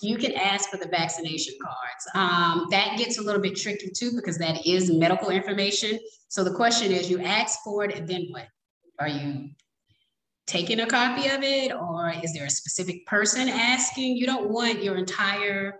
You 0.00 0.16
can 0.16 0.32
ask 0.32 0.70
for 0.70 0.78
the 0.78 0.88
vaccination 0.88 1.54
cards. 1.62 2.08
Um, 2.14 2.66
that 2.70 2.98
gets 2.98 3.18
a 3.18 3.22
little 3.22 3.40
bit 3.40 3.56
tricky 3.56 3.90
too 3.90 4.12
because 4.16 4.38
that 4.38 4.66
is 4.66 4.90
medical 4.90 5.30
information. 5.30 5.98
So 6.28 6.42
the 6.42 6.54
question 6.54 6.90
is, 6.90 7.10
you 7.10 7.20
ask 7.20 7.60
for 7.62 7.84
it, 7.84 7.96
and 7.96 8.08
then 8.08 8.26
what? 8.30 8.48
Are 8.98 9.08
you 9.08 9.50
taking 10.46 10.80
a 10.80 10.86
copy 10.86 11.28
of 11.28 11.42
it, 11.42 11.72
or 11.72 12.12
is 12.22 12.32
there 12.32 12.46
a 12.46 12.50
specific 12.50 13.06
person 13.06 13.48
asking? 13.48 14.16
You 14.16 14.26
don't 14.26 14.50
want 14.50 14.82
your 14.82 14.96
entire 14.96 15.78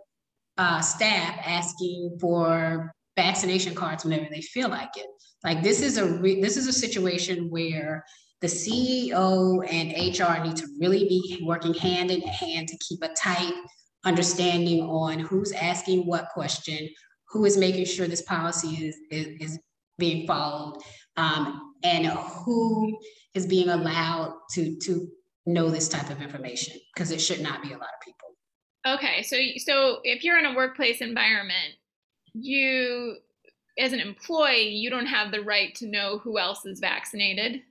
uh, 0.59 0.81
staff 0.81 1.39
asking 1.45 2.17
for 2.21 2.93
vaccination 3.17 3.75
cards 3.75 4.05
whenever 4.05 4.27
they 4.31 4.41
feel 4.41 4.69
like 4.69 4.97
it. 4.97 5.07
Like 5.45 5.63
this 5.63 5.81
is 5.81 5.99
a 5.99 6.07
re- 6.07 6.41
this 6.41 6.57
is 6.57 6.69
a 6.69 6.73
situation 6.73 7.51
where 7.51 8.05
the 8.41 8.47
CEO 8.47 9.65
and 9.71 9.93
HR 9.93 10.45
need 10.45 10.57
to 10.57 10.67
really 10.81 11.05
be 11.09 11.43
working 11.45 11.75
hand 11.75 12.11
in 12.11 12.21
hand 12.23 12.69
to 12.69 12.79
keep 12.79 13.03
a 13.03 13.09
tight 13.15 13.53
understanding 14.05 14.83
on 14.83 15.19
who's 15.19 15.53
asking 15.53 16.07
what 16.07 16.29
question, 16.31 16.89
who 17.29 17.45
is 17.45 17.57
making 17.57 17.85
sure 17.85 18.07
this 18.07 18.23
policy 18.23 18.87
is 18.87 18.97
is, 19.11 19.27
is 19.41 19.59
being 19.99 20.27
followed, 20.27 20.81
um, 21.17 21.75
and 21.83 22.07
who 22.07 22.99
is 23.35 23.47
being 23.47 23.69
allowed 23.69 24.35
to 24.55 24.77
to 24.81 25.09
know 25.47 25.71
this 25.71 25.89
type 25.89 26.11
of 26.11 26.23
information 26.23 26.77
because 26.95 27.11
it 27.11 27.21
should 27.21 27.41
not 27.41 27.63
be 27.63 27.69
a 27.69 27.79
lot 27.79 27.81
of 27.81 28.01
people. 28.05 28.32
Okay, 28.87 29.23
so 29.23 29.37
so 29.59 30.01
if 30.03 30.25
you're 30.25 30.39
in 30.39 30.47
a 30.47 30.55
workplace 30.55 31.01
environment, 31.01 31.75
you 32.35 33.17
as 33.79 33.93
an 33.93 34.01
employee, 34.01 34.69
you 34.69 34.91
don't 34.91 35.07
have 35.07 35.31
the 35.31 35.41
right 35.41 35.75
to 35.77 35.87
know 35.87 36.19
who 36.19 36.39
else 36.39 36.67
is 36.67 36.81
vaccinated. 36.81 37.63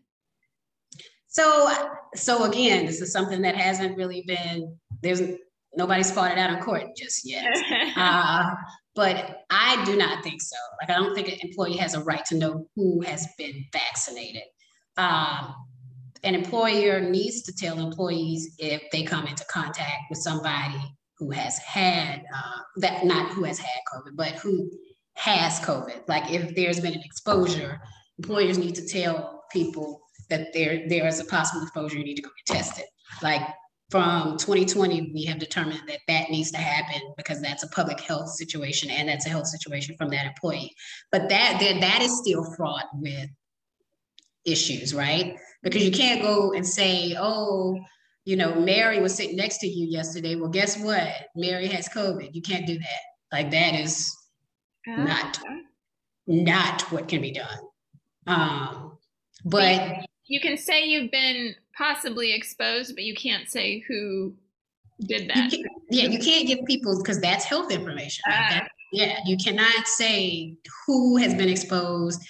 So 1.28 1.72
so 2.16 2.46
again, 2.46 2.86
this 2.86 3.02
is 3.02 3.12
something 3.12 3.42
that 3.42 3.56
hasn't 3.56 3.98
really 3.98 4.24
been 4.26 4.78
there's 5.02 5.22
nobody's 5.76 6.12
fought 6.12 6.32
it 6.32 6.38
out 6.38 6.54
in 6.54 6.64
court 6.64 6.84
just 6.98 7.28
yet. 7.28 7.56
uh, 7.96 8.52
but 8.96 9.44
I 9.50 9.84
do 9.86 9.98
not 9.98 10.24
think 10.24 10.42
so. 10.42 10.58
Like 10.82 10.96
I 10.96 11.00
don't 11.02 11.14
think 11.14 11.28
an 11.28 11.40
employee 11.42 11.78
has 11.78 11.94
a 11.94 12.04
right 12.04 12.24
to 12.26 12.36
know 12.36 12.68
who 12.76 13.02
has 13.02 13.28
been 13.38 13.66
vaccinated. 13.74 14.44
Um, 14.98 15.56
an 16.24 16.36
employer 16.36 17.02
needs 17.02 17.42
to 17.44 17.54
tell 17.54 17.80
employees 17.80 18.56
if 18.60 18.84
they 18.92 19.04
come 19.04 19.28
into 19.28 19.44
contact 19.46 20.04
with 20.10 20.20
somebody 20.20 20.80
who 21.22 21.30
has 21.30 21.60
had 21.60 22.24
uh, 22.36 22.60
that 22.78 23.06
not 23.06 23.32
who 23.32 23.44
has 23.44 23.60
had 23.60 23.80
COVID, 23.94 24.16
but 24.16 24.32
who 24.32 24.72
has 25.14 25.60
COVID. 25.60 26.02
Like 26.08 26.32
if 26.32 26.56
there's 26.56 26.80
been 26.80 26.96
an 26.96 27.04
exposure, 27.06 27.80
employers 28.18 28.58
need 28.58 28.74
to 28.74 28.88
tell 28.88 29.44
people 29.52 30.02
that 30.32 30.52
there 30.52 30.90
there 30.90 31.06
is 31.06 31.20
a 31.20 31.26
possible 31.26 31.62
exposure. 31.62 32.00
You 32.00 32.06
need 32.06 32.16
to 32.16 32.24
go 32.24 32.32
get 32.48 32.58
tested. 32.58 32.86
Like 33.22 33.44
from 33.92 34.38
2020, 34.38 35.12
we 35.14 35.24
have 35.26 35.38
determined 35.38 35.84
that 35.88 36.00
that 36.08 36.32
needs 36.32 36.50
to 36.52 36.58
happen 36.58 37.14
because 37.18 37.40
that's 37.40 37.62
a 37.62 37.68
public 37.68 38.00
health 38.00 38.30
situation 38.30 38.90
and 38.90 39.08
that's 39.08 39.28
a 39.28 39.30
health 39.30 39.48
situation 39.48 39.96
from 39.98 40.10
that 40.10 40.26
employee. 40.26 40.74
But 41.12 41.30
that 41.30 41.60
that, 41.60 41.82
that 41.82 42.02
is 42.02 42.18
still 42.18 42.44
fraught 42.56 42.88
with 42.96 43.30
issues, 44.44 44.96
right? 44.96 45.38
Because 45.62 45.86
you 45.86 45.92
can't 45.92 46.24
go 46.24 46.54
and 46.54 46.66
say, 46.66 47.16
oh, 47.20 47.80
you 48.26 48.36
know, 48.36 48.56
Mary 48.56 49.02
was 49.02 49.16
sitting 49.16 49.36
next 49.36 49.60
to 49.60 49.68
you 49.68 49.88
yesterday. 49.88 50.36
Well, 50.36 50.50
guess 50.50 50.78
what? 50.78 51.12
Mary 51.36 51.68
has 51.68 51.90
COVID. 51.90 52.34
You 52.34 52.42
can't 52.42 52.68
do 52.68 52.78
that. 52.78 53.02
Like 53.32 53.52
that 53.52 53.76
is 53.76 54.16
uh-huh. 54.88 55.04
not 55.04 55.40
not 56.28 56.82
what 56.92 57.08
can 57.08 57.22
be 57.22 57.32
done. 57.32 57.60
Um, 58.28 58.98
but 59.46 60.06
you 60.28 60.40
can 60.40 60.58
say 60.58 60.86
you've 60.86 61.12
been 61.12 61.56
possibly 61.78 62.34
exposed, 62.34 62.96
but 62.96 63.04
you 63.04 63.16
can't 63.16 63.50
say 63.50 63.84
who 63.88 64.36
did 65.00 65.30
that. 65.30 65.52
You 65.52 65.66
yeah, 65.90 66.08
you 66.08 66.20
can't 66.20 66.48
give 66.48 66.60
people 66.66 66.98
because 66.98 67.20
that's 67.20 67.46
health 67.46 67.72
information. 67.72 68.24
Uh, 68.28 68.50
that, 68.50 68.68
yeah, 68.92 69.18
you 69.26 69.38
cannot 69.44 69.88
say 69.88 70.56
who 70.86 71.18
has 71.18 71.34
been 71.34 71.50
exposed. 71.50 72.22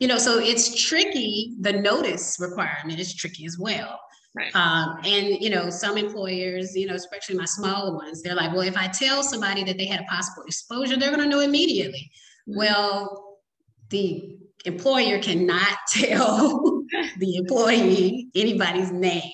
You 0.00 0.08
know, 0.08 0.18
so 0.18 0.38
it's 0.38 0.82
tricky. 0.86 1.54
The 1.60 1.72
notice 1.72 2.36
requirement 2.40 2.98
is 2.98 3.14
tricky 3.14 3.46
as 3.46 3.58
well. 3.58 3.98
Right. 4.36 4.54
Um, 4.54 4.98
and 5.04 5.28
you 5.40 5.48
know, 5.48 5.70
some 5.70 5.96
employers, 5.96 6.76
you 6.76 6.86
know, 6.86 6.94
especially 6.94 7.36
my 7.36 7.46
smaller 7.46 7.94
ones, 7.94 8.22
they're 8.22 8.34
like, 8.34 8.52
well, 8.52 8.60
if 8.60 8.76
I 8.76 8.88
tell 8.88 9.22
somebody 9.22 9.64
that 9.64 9.78
they 9.78 9.86
had 9.86 10.00
a 10.00 10.04
possible 10.04 10.42
exposure, 10.46 10.96
they're 10.96 11.10
going 11.10 11.22
to 11.22 11.28
know 11.28 11.40
immediately. 11.40 12.10
Mm-hmm. 12.48 12.58
Well, 12.58 13.38
the 13.88 14.36
employer 14.66 15.18
cannot 15.20 15.78
tell 15.88 16.82
the 17.18 17.36
employee 17.36 18.28
anybody's 18.34 18.92
name. 18.92 19.32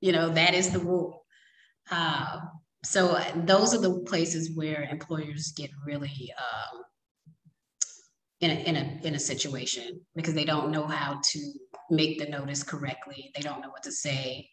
You 0.00 0.12
know, 0.12 0.30
that 0.30 0.54
is 0.54 0.70
the 0.70 0.80
rule. 0.80 1.24
Uh, 1.90 2.40
so 2.82 3.20
those 3.36 3.74
are 3.74 3.80
the 3.80 4.00
places 4.00 4.56
where 4.56 4.88
employers 4.90 5.52
get 5.56 5.70
really 5.86 6.32
um, 6.38 6.82
in 8.40 8.50
a, 8.50 8.54
in 8.54 8.76
a 8.76 9.00
in 9.06 9.14
a 9.14 9.18
situation 9.18 10.00
because 10.14 10.34
they 10.34 10.44
don't 10.44 10.70
know 10.70 10.86
how 10.86 11.20
to 11.22 11.52
make 11.90 12.18
the 12.18 12.26
notice 12.26 12.62
correctly. 12.62 13.30
They 13.34 13.42
don't 13.42 13.60
know 13.60 13.68
what 13.68 13.82
to 13.82 13.92
say, 13.92 14.48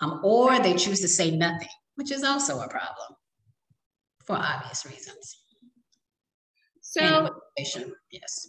um, 0.00 0.20
or 0.22 0.58
they 0.60 0.74
choose 0.74 1.00
to 1.00 1.08
say 1.08 1.30
nothing, 1.30 1.68
which 1.96 2.12
is 2.12 2.22
also 2.22 2.60
a 2.60 2.68
problem 2.68 3.16
for 4.24 4.36
obvious 4.36 4.86
reasons. 4.86 5.38
So, 6.80 7.30
yes. 8.10 8.48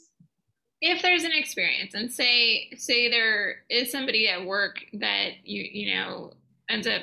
If 0.82 1.02
there's 1.02 1.24
an 1.24 1.32
experience, 1.34 1.94
and 1.94 2.12
say 2.12 2.70
say 2.76 3.10
there 3.10 3.64
is 3.70 3.92
somebody 3.92 4.28
at 4.28 4.46
work 4.46 4.84
that 4.94 5.30
you 5.44 5.64
you 5.64 5.96
know 5.96 6.34
ends 6.70 6.88
up 6.88 7.02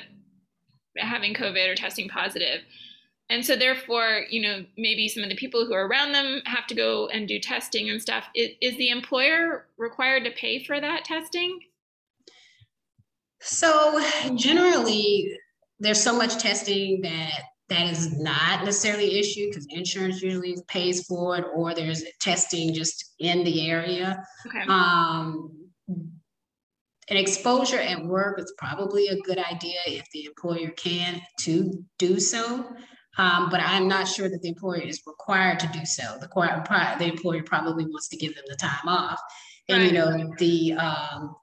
having 0.97 1.33
COVID 1.33 1.67
or 1.67 1.75
testing 1.75 2.07
positive, 2.07 2.61
and 3.31 3.45
so 3.45 3.55
therefore 3.55 4.25
you 4.29 4.41
know 4.41 4.63
maybe 4.77 5.07
some 5.07 5.23
of 5.23 5.29
the 5.29 5.35
people 5.35 5.65
who 5.65 5.73
are 5.73 5.87
around 5.87 6.11
them 6.11 6.41
have 6.45 6.67
to 6.67 6.75
go 6.75 7.07
and 7.07 7.27
do 7.27 7.39
testing 7.39 7.89
and 7.89 8.01
stuff 8.01 8.25
is, 8.35 8.49
is 8.61 8.77
the 8.77 8.89
employer 8.89 9.65
required 9.77 10.23
to 10.23 10.31
pay 10.31 10.63
for 10.63 10.79
that 10.79 11.03
testing 11.05 11.59
So 13.41 13.99
generally, 14.35 15.35
there's 15.79 16.01
so 16.01 16.15
much 16.15 16.37
testing 16.37 17.01
that 17.01 17.41
that 17.69 17.87
is 17.87 18.19
not 18.19 18.65
necessarily 18.65 19.11
an 19.11 19.17
issue 19.17 19.47
because 19.47 19.65
insurance 19.71 20.21
usually 20.21 20.57
pays 20.67 21.07
for 21.07 21.37
it, 21.37 21.45
or 21.53 21.73
there's 21.73 22.03
testing 22.19 22.73
just 22.73 23.13
in 23.19 23.43
the 23.43 23.67
area. 23.67 24.23
Okay. 24.45 24.61
Um, 24.67 25.51
an 25.87 27.17
exposure 27.17 27.79
at 27.79 28.05
work 28.05 28.39
is 28.39 28.53
probably 28.57 29.07
a 29.07 29.19
good 29.21 29.39
idea 29.39 29.79
if 29.87 30.05
the 30.13 30.25
employer 30.25 30.69
can 30.71 31.19
to 31.39 31.83
do 31.97 32.19
so. 32.19 32.71
Um, 33.17 33.49
but 33.49 33.59
I'm 33.61 33.87
not 33.87 34.07
sure 34.07 34.29
that 34.29 34.41
the 34.41 34.49
employer 34.49 34.81
is 34.81 35.01
required 35.05 35.59
to 35.59 35.67
do 35.67 35.85
so. 35.85 36.17
The, 36.19 36.27
the 36.99 37.05
employer 37.05 37.43
probably 37.43 37.85
wants 37.85 38.07
to 38.09 38.17
give 38.17 38.35
them 38.35 38.45
the 38.47 38.55
time 38.55 38.87
off. 38.87 39.19
And, 39.67 39.83
you 39.83 39.91
know, 39.91 40.33
the 40.37 40.73
um, 40.73 41.35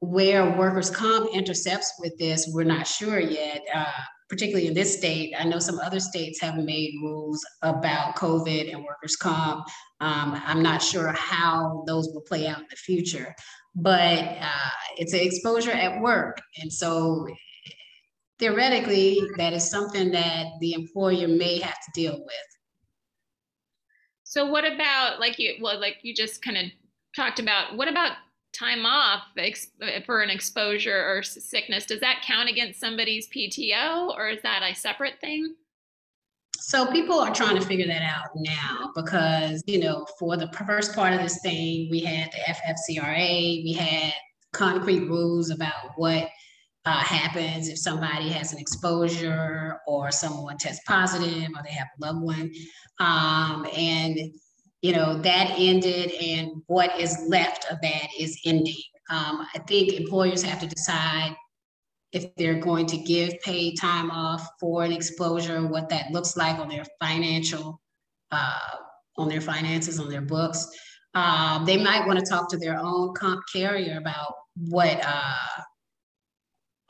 where 0.00 0.56
workers' 0.56 0.90
comp 0.90 1.34
intercepts 1.34 1.94
with 2.00 2.16
this, 2.18 2.50
we're 2.52 2.64
not 2.64 2.86
sure 2.86 3.18
yet. 3.18 3.62
Uh, 3.74 3.86
particularly 4.28 4.66
in 4.66 4.74
this 4.74 4.96
state, 4.96 5.32
I 5.38 5.44
know 5.44 5.58
some 5.58 5.78
other 5.78 6.00
states 6.00 6.40
have 6.40 6.56
made 6.56 6.94
rules 7.00 7.44
about 7.62 8.16
COVID 8.16 8.72
and 8.72 8.84
workers' 8.84 9.16
comp. 9.16 9.66
Um, 10.00 10.42
I'm 10.44 10.62
not 10.62 10.82
sure 10.82 11.12
how 11.12 11.84
those 11.86 12.08
will 12.12 12.22
play 12.22 12.48
out 12.48 12.58
in 12.58 12.66
the 12.68 12.76
future, 12.76 13.34
but 13.74 14.18
uh, 14.18 14.70
it's 14.96 15.12
an 15.12 15.20
exposure 15.20 15.70
at 15.70 16.00
work. 16.00 16.40
And 16.60 16.72
so 16.72 17.28
theoretically, 18.38 19.20
that 19.36 19.52
is 19.52 19.68
something 19.68 20.10
that 20.10 20.46
the 20.60 20.72
employer 20.74 21.28
may 21.28 21.58
have 21.58 21.74
to 21.74 21.90
deal 21.94 22.18
with. 22.18 22.56
So 24.24 24.44
what 24.46 24.64
about 24.70 25.20
like 25.20 25.38
you 25.38 25.54
well 25.60 25.80
like 25.80 25.98
you 26.02 26.14
just 26.14 26.42
kind 26.42 26.56
of 26.58 26.64
talked 27.14 27.38
about 27.38 27.76
what 27.76 27.88
about 27.88 28.12
time 28.52 28.84
off 28.84 29.22
for 30.04 30.22
an 30.22 30.30
exposure 30.30 31.06
or 31.08 31.22
sickness 31.22 31.84
does 31.86 32.00
that 32.00 32.22
count 32.26 32.48
against 32.48 32.80
somebody's 32.80 33.28
PTO 33.28 34.14
or 34.16 34.28
is 34.28 34.42
that 34.42 34.62
a 34.62 34.74
separate 34.74 35.20
thing? 35.20 35.54
So 36.58 36.90
people 36.90 37.20
are 37.20 37.34
trying 37.34 37.56
to 37.56 37.64
figure 37.64 37.86
that 37.86 38.02
out 38.02 38.30
now 38.34 38.90
because, 38.94 39.62
you 39.66 39.78
know, 39.78 40.06
for 40.18 40.36
the 40.36 40.48
first 40.48 40.94
part 40.94 41.12
of 41.12 41.20
this 41.20 41.40
thing, 41.42 41.88
we 41.90 42.00
had 42.00 42.30
the 42.32 42.54
FFCRA, 42.54 43.62
we 43.62 43.74
had 43.74 44.12
concrete 44.52 45.00
rules 45.00 45.50
about 45.50 45.92
what 45.96 46.28
uh, 46.86 47.02
happens 47.02 47.68
if 47.68 47.78
somebody 47.78 48.28
has 48.28 48.52
an 48.52 48.60
exposure 48.60 49.80
or 49.88 50.12
someone 50.12 50.56
tests 50.56 50.82
positive 50.86 51.48
or 51.56 51.62
they 51.64 51.72
have 51.72 51.88
a 52.00 52.06
loved 52.06 52.22
one. 52.22 52.52
Um, 53.00 53.66
and, 53.76 54.16
you 54.82 54.92
know, 54.92 55.18
that 55.18 55.54
ended 55.56 56.12
and 56.12 56.62
what 56.66 56.98
is 56.98 57.24
left 57.28 57.66
of 57.70 57.78
that 57.82 58.06
is 58.18 58.40
ending. 58.44 58.74
Um, 59.10 59.46
I 59.54 59.58
think 59.66 59.92
employers 59.92 60.42
have 60.44 60.60
to 60.60 60.66
decide 60.66 61.34
if 62.12 62.32
they're 62.36 62.60
going 62.60 62.86
to 62.86 62.96
give 62.96 63.40
paid 63.40 63.76
time 63.78 64.12
off 64.12 64.48
for 64.60 64.84
an 64.84 64.92
exposure, 64.92 65.66
what 65.66 65.88
that 65.88 66.12
looks 66.12 66.36
like 66.36 66.58
on 66.58 66.68
their 66.68 66.84
financial, 67.00 67.80
uh, 68.30 68.58
on 69.16 69.28
their 69.28 69.40
finances, 69.40 69.98
on 69.98 70.08
their 70.08 70.22
books. 70.22 70.68
Um, 71.14 71.64
they 71.64 71.82
might 71.82 72.06
want 72.06 72.20
to 72.20 72.24
talk 72.24 72.48
to 72.50 72.58
their 72.58 72.78
own 72.78 73.12
comp 73.14 73.42
carrier 73.52 73.98
about 73.98 74.34
what 74.56 75.00
uh, 75.02 75.62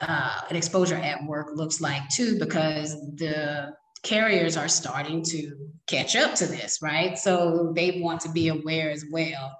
uh, 0.01 0.41
an 0.49 0.55
exposure 0.55 0.95
at 0.95 1.25
work 1.25 1.47
looks 1.53 1.81
like 1.81 2.07
too, 2.09 2.37
because 2.39 2.93
the 3.15 3.73
carriers 4.03 4.55
are 4.55 4.67
starting 4.67 5.23
to 5.23 5.55
catch 5.87 6.15
up 6.15 6.35
to 6.35 6.45
this, 6.45 6.79
right? 6.81 7.17
So 7.17 7.73
they 7.75 7.99
want 8.01 8.21
to 8.21 8.31
be 8.31 8.49
aware 8.49 8.91
as 8.91 9.05
well. 9.11 9.55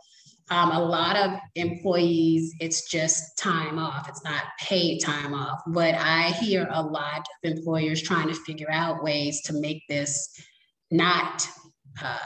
Um, 0.49 0.71
a 0.71 0.79
lot 0.79 1.17
of 1.17 1.31
employees, 1.55 2.53
it's 2.61 2.89
just 2.89 3.37
time 3.37 3.77
off. 3.77 4.07
It's 4.07 4.23
not 4.23 4.43
paid 4.61 4.99
time 4.99 5.33
off. 5.33 5.59
But 5.67 5.95
I 5.95 6.29
hear 6.29 6.67
a 6.71 6.81
lot 6.81 7.19
of 7.19 7.51
employers 7.51 8.01
trying 8.01 8.29
to 8.29 8.33
figure 8.33 8.71
out 8.71 9.03
ways 9.03 9.41
to 9.43 9.53
make 9.53 9.83
this 9.89 10.29
not 10.89 11.45
uh, 12.01 12.17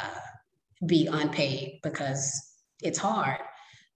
be 0.85 1.07
unpaid 1.07 1.79
because 1.81 2.31
it's 2.83 2.99
hard. 2.99 3.39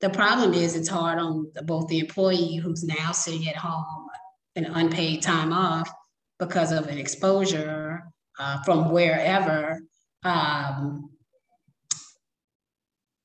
The 0.01 0.10
problem 0.10 0.53
is 0.53 0.75
it's 0.75 0.89
hard 0.89 1.19
on 1.19 1.51
both 1.63 1.88
the 1.88 1.99
employee 1.99 2.55
who's 2.55 2.84
now 2.84 3.12
sitting 3.12 3.47
at 3.47 3.55
home 3.55 4.08
an 4.55 4.65
unpaid 4.65 5.21
time 5.21 5.51
off 5.51 5.89
because 6.39 6.71
of 6.71 6.88
an 6.88 6.97
exposure 6.97 8.03
uh, 8.39 8.62
from 8.63 8.91
wherever. 8.91 9.79
Um, 10.23 11.10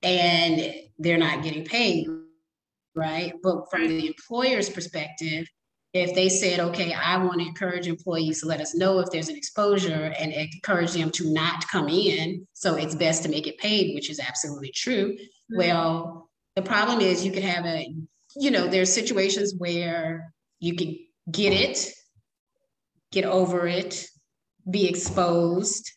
and 0.03 0.75
they're 0.99 1.19
not 1.19 1.43
getting 1.43 1.65
paid, 1.65 2.07
right? 2.95 3.35
But 3.43 3.71
from 3.71 3.89
the 3.89 4.07
employer's 4.07 4.71
perspective, 4.71 5.47
if 5.93 6.15
they 6.15 6.29
said, 6.29 6.61
okay, 6.61 6.93
I 6.93 7.17
want 7.19 7.41
to 7.41 7.47
encourage 7.47 7.89
employees 7.89 8.41
to 8.41 8.47
let 8.47 8.61
us 8.61 8.77
know 8.77 9.01
if 9.01 9.11
there's 9.11 9.29
an 9.29 9.37
exposure 9.37 10.15
and 10.19 10.33
encourage 10.33 10.93
them 10.93 11.11
to 11.11 11.33
not 11.33 11.67
come 11.69 11.89
in, 11.89 12.47
so 12.53 12.77
it's 12.77 12.95
best 12.95 13.25
to 13.25 13.29
make 13.29 13.49
it 13.49 13.59
paid, 13.59 13.95
which 13.95 14.09
is 14.09 14.21
absolutely 14.21 14.71
true. 14.71 15.15
Mm-hmm. 15.15 15.57
Well, 15.57 16.30
the 16.61 16.69
problem 16.69 17.01
is 17.01 17.25
you 17.25 17.33
could 17.33 17.43
have 17.43 17.65
a, 17.65 17.95
you 18.37 18.51
know, 18.51 18.67
there's 18.67 18.93
situations 18.93 19.55
where 19.57 20.33
you 20.59 20.77
could 20.77 20.95
get 21.31 21.53
it, 21.53 21.93
get 23.13 23.25
over 23.25 23.67
it, 23.67 24.07
be 24.71 24.87
exposed, 24.87 25.91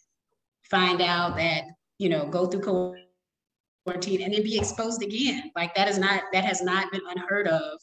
find 0.69 1.01
out 1.01 1.35
that, 1.35 1.63
you 1.99 2.09
know, 2.09 2.27
go 2.27 2.45
through 2.47 2.61
quarantine 3.85 4.21
and 4.21 4.33
then 4.33 4.43
be 4.43 4.57
exposed 4.57 5.03
again. 5.03 5.51
Like 5.55 5.75
that 5.75 5.89
is 5.89 5.97
not, 5.97 6.23
that 6.31 6.45
has 6.45 6.61
not 6.61 6.91
been 6.91 7.01
unheard 7.09 7.47
of. 7.47 7.79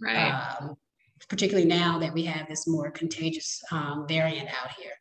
Right. 0.00 0.30
Um, 0.30 0.76
particularly 1.28 1.68
now 1.68 1.98
that 1.98 2.14
we 2.14 2.24
have 2.24 2.48
this 2.48 2.66
more 2.66 2.90
contagious 2.90 3.62
um, 3.70 4.06
variant 4.08 4.48
out 4.48 4.72
here. 4.78 4.92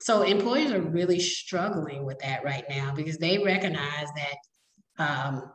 So 0.00 0.22
employers 0.22 0.72
are 0.72 0.80
really 0.80 1.20
struggling 1.20 2.04
with 2.04 2.18
that 2.18 2.44
right 2.44 2.64
now 2.68 2.92
because 2.94 3.16
they 3.16 3.38
recognize 3.38 4.08
that 4.16 4.36
um, 4.98 5.52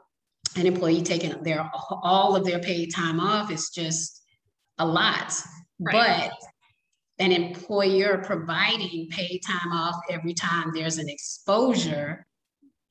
an 0.56 0.66
employee 0.66 1.02
taking 1.02 1.42
their 1.44 1.70
all 2.04 2.36
of 2.36 2.46
their 2.46 2.60
paid 2.60 2.94
time 2.94 3.20
off 3.20 3.52
is 3.52 3.70
just 3.70 4.24
a 4.78 4.86
lot. 4.86 5.34
Right. 5.80 6.30
But 6.30 7.24
an 7.24 7.32
employer 7.32 8.22
providing 8.26 9.08
paid 9.10 9.40
time 9.40 9.72
off 9.72 9.96
every 10.10 10.34
time 10.34 10.72
there's 10.74 10.98
an 10.98 11.10
exposure 11.10 12.26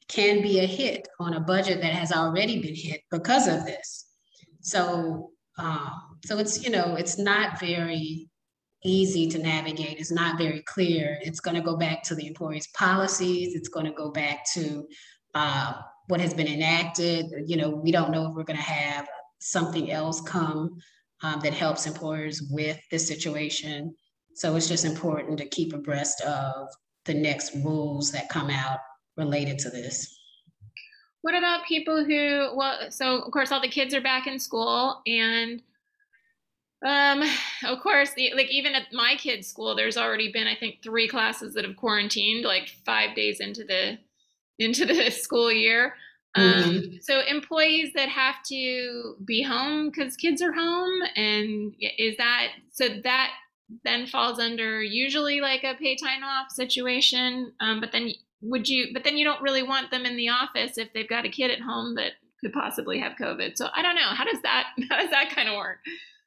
can 0.08 0.42
be 0.42 0.60
a 0.60 0.66
hit 0.66 1.08
on 1.18 1.34
a 1.34 1.40
budget 1.40 1.80
that 1.80 1.92
has 1.92 2.12
already 2.12 2.60
been 2.60 2.74
hit 2.74 3.00
because 3.10 3.48
of 3.48 3.64
this. 3.64 4.06
So, 4.60 5.30
um, 5.58 6.18
so 6.24 6.38
it's 6.38 6.62
you 6.62 6.70
know 6.70 6.96
it's 6.96 7.18
not 7.18 7.60
very 7.60 8.28
easy 8.84 9.26
to 9.28 9.38
navigate. 9.38 9.98
It's 9.98 10.12
not 10.12 10.36
very 10.36 10.62
clear. 10.62 11.18
It's 11.22 11.40
going 11.40 11.56
to 11.56 11.62
go 11.62 11.76
back 11.76 12.02
to 12.04 12.14
the 12.14 12.26
employer's 12.26 12.66
policies. 12.68 13.54
It's 13.54 13.68
going 13.68 13.86
to 13.86 13.92
go 13.92 14.10
back 14.10 14.44
to 14.54 14.86
uh, 15.34 15.74
what 16.08 16.20
has 16.20 16.34
been 16.34 16.48
enacted. 16.48 17.26
You 17.46 17.56
know, 17.56 17.70
we 17.70 17.90
don't 17.90 18.10
know 18.10 18.28
if 18.28 18.34
we're 18.34 18.44
going 18.44 18.56
to 18.56 18.62
have 18.62 19.08
something 19.38 19.90
else 19.90 20.20
come 20.20 20.78
um, 21.22 21.40
that 21.40 21.54
helps 21.54 21.86
employers 21.86 22.42
with 22.50 22.78
this 22.90 23.06
situation. 23.06 23.94
So 24.34 24.56
it's 24.56 24.68
just 24.68 24.84
important 24.84 25.38
to 25.38 25.46
keep 25.46 25.72
abreast 25.72 26.20
of 26.22 26.68
the 27.04 27.14
next 27.14 27.54
rules 27.56 28.10
that 28.12 28.28
come 28.28 28.50
out 28.50 28.78
related 29.16 29.58
to 29.60 29.70
this. 29.70 30.18
What 31.22 31.34
about 31.34 31.64
people 31.66 32.04
who, 32.04 32.50
well, 32.54 32.90
so 32.90 33.22
of 33.22 33.32
course, 33.32 33.50
all 33.50 33.60
the 33.60 33.68
kids 33.68 33.94
are 33.94 34.00
back 34.00 34.26
in 34.26 34.38
school, 34.38 35.00
and 35.06 35.62
um, 36.84 37.22
of 37.64 37.80
course, 37.80 38.12
the, 38.12 38.32
like 38.34 38.50
even 38.50 38.74
at 38.74 38.92
my 38.92 39.16
kids' 39.16 39.46
school, 39.46 39.74
there's 39.74 39.96
already 39.96 40.30
been, 40.30 40.46
I 40.46 40.54
think, 40.54 40.82
three 40.82 41.08
classes 41.08 41.54
that 41.54 41.64
have 41.64 41.76
quarantined, 41.76 42.44
like 42.44 42.68
five 42.84 43.14
days 43.16 43.40
into 43.40 43.64
the 43.64 43.98
into 44.58 44.86
the 44.86 45.10
school 45.10 45.52
year. 45.52 45.94
Um, 46.36 46.52
mm-hmm. 46.52 46.96
So 47.00 47.20
employees 47.20 47.92
that 47.94 48.08
have 48.08 48.36
to 48.48 49.16
be 49.24 49.42
home 49.42 49.90
because 49.90 50.16
kids 50.16 50.42
are 50.42 50.52
home, 50.52 51.00
and 51.14 51.74
is 51.80 52.16
that 52.16 52.48
so 52.72 52.88
that 53.04 53.30
then 53.84 54.06
falls 54.06 54.38
under 54.38 54.82
usually 54.82 55.40
like 55.40 55.64
a 55.64 55.74
pay 55.74 55.96
time 55.96 56.24
off 56.24 56.50
situation. 56.50 57.52
Um, 57.60 57.80
but 57.80 57.92
then 57.92 58.10
would 58.42 58.68
you? 58.68 58.88
But 58.92 59.04
then 59.04 59.16
you 59.16 59.24
don't 59.24 59.40
really 59.42 59.62
want 59.62 59.90
them 59.90 60.04
in 60.04 60.16
the 60.16 60.28
office 60.28 60.76
if 60.76 60.92
they've 60.92 61.08
got 61.08 61.24
a 61.24 61.28
kid 61.28 61.50
at 61.50 61.60
home 61.60 61.94
that 61.94 62.12
could 62.40 62.52
possibly 62.52 62.98
have 62.98 63.12
COVID. 63.20 63.56
So 63.56 63.68
I 63.74 63.82
don't 63.82 63.94
know. 63.94 64.08
How 64.08 64.24
does 64.24 64.42
that 64.42 64.68
how 64.90 65.00
does 65.00 65.10
that 65.10 65.30
kind 65.30 65.48
of 65.48 65.56
work? 65.56 65.78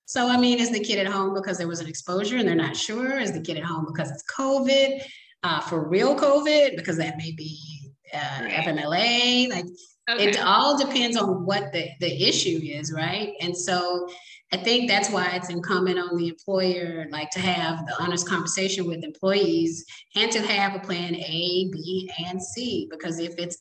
So 0.06 0.30
I 0.30 0.38
mean, 0.38 0.60
is 0.60 0.72
the 0.72 0.80
kid 0.80 1.00
at 1.06 1.12
home 1.12 1.34
because 1.34 1.58
there 1.58 1.68
was 1.68 1.82
an 1.82 1.88
exposure 1.88 2.38
and 2.38 2.48
they're 2.48 2.56
not 2.56 2.78
sure? 2.78 3.20
Is 3.20 3.34
the 3.34 3.42
kid 3.42 3.58
at 3.58 3.64
home 3.64 3.86
because 3.86 4.10
it's 4.10 4.24
COVID? 4.38 5.02
Uh, 5.44 5.62
for 5.62 5.88
real 5.88 6.16
COVID, 6.16 6.76
because 6.76 6.98
that 6.98 7.16
may 7.18 7.32
be 7.32 7.87
uh. 8.14 8.48
FMLA. 8.48 9.50
Like 9.50 9.66
okay. 10.10 10.30
it 10.30 10.40
all 10.40 10.78
depends 10.78 11.18
on 11.18 11.46
what 11.46 11.72
the, 11.74 11.90
the 12.00 12.28
issue 12.28 12.60
is, 12.64 12.92
right? 12.92 13.34
And 13.42 13.56
so 13.56 14.08
I 14.54 14.58
think 14.58 14.90
that's 14.90 15.10
why 15.10 15.32
it's 15.34 15.50
incumbent 15.50 16.00
on 16.00 16.18
the 16.18 16.30
employer, 16.30 17.08
like 17.12 17.30
to 17.32 17.40
have 17.40 17.86
the 17.86 18.02
honest 18.02 18.28
conversation 18.28 18.88
with 18.88 19.04
employees 19.04 19.86
and 20.16 20.32
to 20.32 20.42
have 20.42 20.76
a 20.76 20.80
plan 20.80 21.16
A, 21.16 21.70
B, 21.72 22.10
and 22.26 22.42
C. 22.42 22.88
Because 22.90 23.20
if 23.20 23.38
it's 23.38 23.58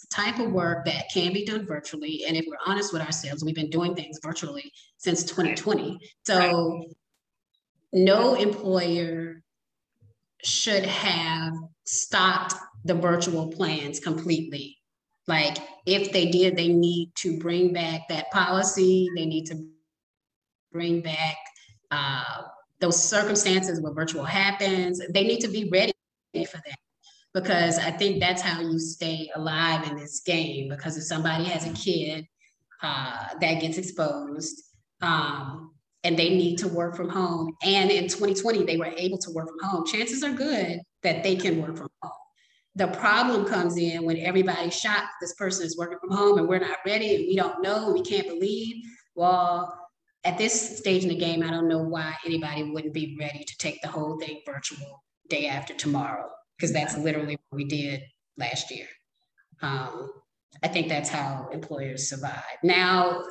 the 0.00 0.06
type 0.14 0.38
of 0.38 0.52
work 0.52 0.84
that 0.86 1.06
can 1.12 1.32
be 1.32 1.44
done 1.44 1.66
virtually. 1.66 2.24
And 2.26 2.36
if 2.36 2.46
we're 2.48 2.56
honest 2.66 2.92
with 2.92 3.02
ourselves, 3.02 3.44
we've 3.44 3.54
been 3.54 3.70
doing 3.70 3.94
things 3.94 4.18
virtually 4.22 4.72
since 4.96 5.24
2020. 5.24 5.98
So 6.24 6.84
no 7.92 8.34
employer 8.34 9.42
should 10.42 10.86
have 10.86 11.52
stopped 11.84 12.54
the 12.84 12.94
virtual 12.94 13.48
plans 13.52 14.00
completely. 14.00 14.78
Like 15.26 15.58
if 15.86 16.12
they 16.12 16.30
did, 16.30 16.56
they 16.56 16.68
need 16.68 17.12
to 17.16 17.38
bring 17.38 17.72
back 17.72 18.08
that 18.08 18.30
policy. 18.30 19.08
They 19.14 19.26
need 19.26 19.46
to 19.46 19.66
bring 20.72 21.00
back 21.00 21.36
uh, 21.90 22.42
those 22.80 23.02
circumstances 23.02 23.80
where 23.80 23.92
virtual 23.92 24.24
happens. 24.24 25.00
They 25.12 25.24
need 25.24 25.40
to 25.40 25.48
be 25.48 25.68
ready 25.70 25.92
for 26.46 26.56
that 26.56 26.78
because 27.34 27.78
I 27.78 27.90
think 27.90 28.20
that's 28.20 28.42
how 28.42 28.60
you 28.60 28.78
stay 28.78 29.30
alive 29.34 29.88
in 29.88 29.96
this 29.96 30.20
game. 30.20 30.68
Because 30.68 30.96
if 30.96 31.04
somebody 31.04 31.44
has 31.44 31.66
a 31.66 31.72
kid 31.72 32.26
uh, 32.82 33.26
that 33.40 33.60
gets 33.60 33.78
exposed 33.78 34.62
um, 35.02 35.72
and 36.02 36.18
they 36.18 36.30
need 36.30 36.56
to 36.58 36.68
work 36.68 36.96
from 36.96 37.08
home, 37.08 37.54
and 37.62 37.90
in 37.90 38.04
2020 38.04 38.64
they 38.64 38.76
were 38.76 38.92
able 38.96 39.18
to 39.18 39.30
work 39.30 39.48
from 39.48 39.68
home, 39.68 39.86
chances 39.86 40.24
are 40.24 40.32
good 40.32 40.80
that 41.02 41.22
they 41.22 41.36
can 41.36 41.60
work 41.60 41.76
from 41.76 41.88
home. 42.02 42.12
The 42.80 42.88
problem 42.88 43.44
comes 43.44 43.76
in 43.76 44.06
when 44.06 44.16
everybody's 44.16 44.74
shocked 44.74 45.12
this 45.20 45.34
person 45.34 45.66
is 45.66 45.76
working 45.76 45.98
from 45.98 46.16
home 46.16 46.38
and 46.38 46.48
we're 46.48 46.60
not 46.60 46.78
ready 46.86 47.14
and 47.14 47.26
we 47.28 47.36
don't 47.36 47.62
know, 47.62 47.92
we 47.92 48.00
can't 48.00 48.26
believe. 48.26 48.82
Well, 49.14 49.78
at 50.24 50.38
this 50.38 50.78
stage 50.78 51.02
in 51.02 51.10
the 51.10 51.14
game, 51.14 51.42
I 51.42 51.50
don't 51.50 51.68
know 51.68 51.82
why 51.82 52.14
anybody 52.24 52.62
wouldn't 52.62 52.94
be 52.94 53.18
ready 53.20 53.44
to 53.44 53.58
take 53.58 53.82
the 53.82 53.88
whole 53.88 54.18
thing 54.18 54.40
virtual 54.46 55.04
day 55.28 55.46
after 55.46 55.74
tomorrow 55.74 56.30
because 56.56 56.72
that's 56.72 56.96
literally 56.96 57.36
what 57.50 57.58
we 57.58 57.64
did 57.66 58.00
last 58.38 58.70
year. 58.70 58.86
Um, 59.60 60.10
I 60.62 60.68
think 60.68 60.88
that's 60.88 61.10
how 61.10 61.50
employers 61.52 62.08
survive. 62.08 62.56
Now, 62.62 63.24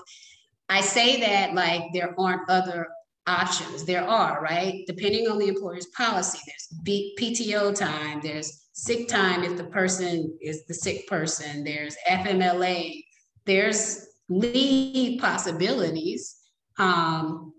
I 0.70 0.82
say 0.82 1.22
that 1.22 1.56
like 1.56 1.86
there 1.92 2.14
aren't 2.20 2.48
other 2.52 2.86
options. 3.26 3.84
There 3.84 4.08
are, 4.08 4.44
right? 4.44 4.84
Depending 4.86 5.28
on 5.28 5.40
the 5.40 5.48
employer's 5.48 5.88
policy, 5.88 6.38
there's 6.46 7.10
PTO 7.18 7.76
time, 7.76 8.20
there's 8.22 8.69
sick 8.84 9.08
time 9.08 9.44
if 9.44 9.58
the 9.58 9.66
person 9.66 10.38
is 10.42 10.66
the 10.66 10.74
sick 10.74 11.08
person, 11.08 11.64
there's 11.64 11.96
FMLA, 12.10 13.04
there's 13.46 14.08
leave 14.30 15.20
possibilities. 15.20 16.38
Um, 16.78 17.54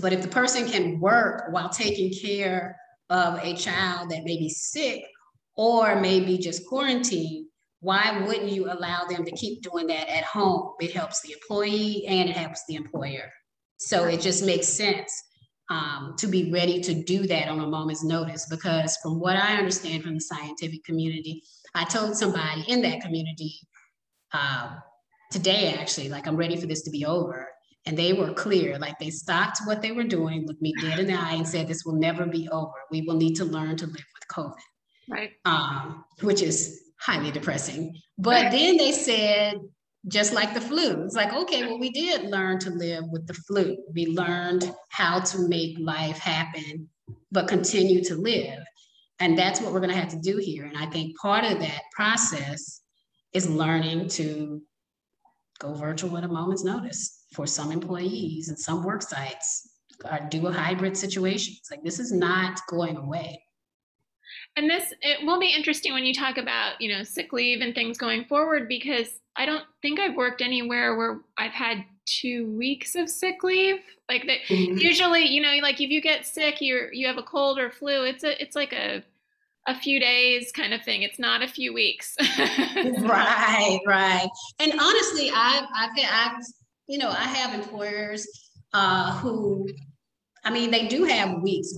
but 0.00 0.12
if 0.12 0.22
the 0.22 0.28
person 0.28 0.68
can 0.68 1.00
work 1.00 1.52
while 1.52 1.68
taking 1.68 2.12
care 2.12 2.76
of 3.08 3.38
a 3.42 3.54
child 3.56 4.10
that 4.10 4.24
may 4.24 4.36
be 4.36 4.48
sick 4.48 5.02
or 5.56 6.00
maybe 6.00 6.38
just 6.38 6.66
quarantined, 6.66 7.46
why 7.80 8.22
wouldn't 8.26 8.52
you 8.52 8.70
allow 8.70 9.04
them 9.06 9.24
to 9.24 9.30
keep 9.32 9.62
doing 9.62 9.86
that 9.88 10.08
at 10.08 10.24
home? 10.24 10.74
It 10.80 10.92
helps 10.92 11.20
the 11.22 11.32
employee 11.32 12.04
and 12.06 12.28
it 12.28 12.36
helps 12.36 12.62
the 12.68 12.76
employer. 12.76 13.30
So 13.78 14.04
it 14.04 14.20
just 14.20 14.44
makes 14.44 14.68
sense 14.68 15.10
um, 15.70 16.14
to 16.18 16.26
be 16.26 16.50
ready 16.50 16.80
to 16.80 16.94
do 16.94 17.26
that 17.28 17.48
on 17.48 17.60
a 17.60 17.66
moment's 17.66 18.04
notice 18.04 18.46
because 18.50 18.96
from 19.02 19.20
what 19.20 19.36
I 19.36 19.56
understand 19.56 20.02
from 20.02 20.14
the 20.14 20.20
scientific 20.20 20.84
community, 20.84 21.42
I 21.74 21.84
told 21.84 22.16
somebody 22.16 22.64
in 22.66 22.82
that 22.82 23.00
community 23.00 23.54
uh, 24.32 24.76
today 25.30 25.74
actually, 25.78 26.08
like 26.08 26.26
I'm 26.26 26.36
ready 26.36 26.56
for 26.56 26.66
this 26.66 26.82
to 26.82 26.90
be 26.90 27.06
over. 27.06 27.48
And 27.86 27.96
they 27.96 28.12
were 28.12 28.34
clear, 28.34 28.78
like 28.78 28.98
they 28.98 29.08
stopped 29.08 29.60
what 29.64 29.80
they 29.80 29.92
were 29.92 30.04
doing, 30.04 30.46
looked 30.46 30.60
me 30.60 30.74
dead 30.82 30.98
in 30.98 31.06
the 31.06 31.14
eye, 31.14 31.32
and 31.32 31.48
said, 31.48 31.66
This 31.66 31.82
will 31.86 31.94
never 31.94 32.26
be 32.26 32.46
over. 32.50 32.74
We 32.90 33.02
will 33.02 33.16
need 33.16 33.36
to 33.36 33.46
learn 33.46 33.74
to 33.78 33.86
live 33.86 33.94
with 33.94 34.28
COVID. 34.30 34.52
Right. 35.08 35.30
Um, 35.46 36.04
which 36.20 36.42
is 36.42 36.78
highly 37.00 37.30
depressing. 37.30 37.96
But 38.18 38.42
right. 38.42 38.52
then 38.52 38.76
they 38.76 38.92
said, 38.92 39.60
just 40.08 40.32
like 40.32 40.54
the 40.54 40.60
flu, 40.60 41.04
it's 41.04 41.14
like, 41.14 41.32
okay, 41.32 41.66
well, 41.66 41.78
we 41.78 41.90
did 41.90 42.30
learn 42.30 42.58
to 42.60 42.70
live 42.70 43.04
with 43.10 43.26
the 43.26 43.34
flu. 43.34 43.76
We 43.92 44.06
learned 44.06 44.74
how 44.88 45.20
to 45.20 45.48
make 45.48 45.78
life 45.78 46.18
happen, 46.18 46.88
but 47.30 47.48
continue 47.48 48.02
to 48.04 48.14
live. 48.14 48.60
And 49.18 49.36
that's 49.36 49.60
what 49.60 49.72
we're 49.72 49.80
going 49.80 49.92
to 49.92 50.00
have 50.00 50.08
to 50.10 50.20
do 50.20 50.38
here. 50.38 50.64
And 50.64 50.78
I 50.78 50.86
think 50.86 51.18
part 51.18 51.44
of 51.44 51.60
that 51.60 51.82
process 51.94 52.80
is 53.34 53.48
learning 53.48 54.08
to 54.08 54.62
go 55.58 55.74
virtual 55.74 56.16
at 56.16 56.24
a 56.24 56.28
moment's 56.28 56.64
notice 56.64 57.26
for 57.34 57.46
some 57.46 57.70
employees 57.70 58.48
and 58.48 58.58
some 58.58 58.82
work 58.82 59.02
sites 59.02 59.68
or 60.10 60.26
do 60.30 60.46
a 60.46 60.52
hybrid 60.52 60.96
situation. 60.96 61.54
It's 61.58 61.70
like 61.70 61.84
this 61.84 62.00
is 62.00 62.12
not 62.12 62.60
going 62.68 62.96
away. 62.96 63.42
And 64.56 64.68
this 64.68 64.92
it 65.00 65.24
will 65.24 65.40
be 65.40 65.54
interesting 65.54 65.92
when 65.92 66.04
you 66.04 66.12
talk 66.12 66.36
about, 66.36 66.80
you 66.80 66.92
know, 66.92 67.02
sick 67.02 67.32
leave 67.32 67.60
and 67.60 67.74
things 67.74 67.98
going 67.98 68.24
forward 68.24 68.68
because 68.68 69.08
I 69.36 69.46
don't 69.46 69.64
think 69.80 70.00
I've 70.00 70.16
worked 70.16 70.42
anywhere 70.42 70.96
where 70.96 71.20
I've 71.38 71.52
had 71.52 71.84
two 72.04 72.50
weeks 72.56 72.94
of 72.94 73.08
sick 73.08 73.42
leave. 73.42 73.80
Like 74.08 74.26
that 74.26 74.40
mm-hmm. 74.48 74.76
usually, 74.76 75.26
you 75.26 75.40
know, 75.40 75.54
like 75.62 75.80
if 75.80 75.90
you 75.90 76.00
get 76.00 76.26
sick, 76.26 76.60
you're 76.60 76.92
you 76.92 77.06
have 77.06 77.18
a 77.18 77.22
cold 77.22 77.58
or 77.58 77.70
flu, 77.70 78.04
it's 78.04 78.24
a 78.24 78.40
it's 78.42 78.56
like 78.56 78.72
a 78.72 79.04
a 79.68 79.74
few 79.74 80.00
days 80.00 80.52
kind 80.52 80.74
of 80.74 80.82
thing. 80.82 81.02
It's 81.02 81.18
not 81.18 81.42
a 81.42 81.48
few 81.48 81.72
weeks. 81.72 82.16
right, 82.76 83.78
right. 83.86 84.28
And 84.58 84.72
honestly, 84.80 85.30
I've, 85.34 85.66
I've, 85.74 85.90
I've, 86.10 86.42
you 86.86 86.98
know, 86.98 87.10
I 87.10 87.24
have 87.24 87.54
employers 87.54 88.26
uh, 88.72 89.18
who, 89.18 89.68
I 90.44 90.50
mean, 90.50 90.70
they 90.70 90.88
do 90.88 91.04
have 91.04 91.42
weeks, 91.42 91.74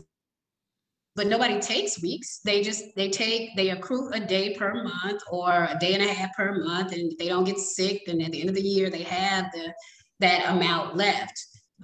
but 1.15 1.27
nobody 1.27 1.61
takes 1.61 2.01
weeks. 2.03 2.41
They 2.45 2.63
just, 2.63 2.85
they 2.97 3.11
take, 3.11 3.55
they 3.57 3.71
accrue 3.71 4.11
a 4.13 4.21
day 4.21 4.55
per 4.55 4.73
month 4.83 5.23
or 5.31 5.51
a 5.51 5.77
day 5.79 5.95
and 5.95 6.03
a 6.03 6.13
half 6.13 6.35
per 6.35 6.63
month 6.65 6.93
and 6.93 7.13
they 7.19 7.29
don't 7.29 7.45
get 7.45 7.59
sick. 7.59 8.03
Then 8.07 8.21
at 8.21 8.33
the 8.33 8.41
end 8.41 8.49
of 8.49 8.55
the 8.55 8.63
year, 8.63 8.89
they 8.89 9.03
have 9.03 9.47
the, 9.53 9.73
that 10.21 10.51
amount 10.51 10.97
left. 10.97 11.35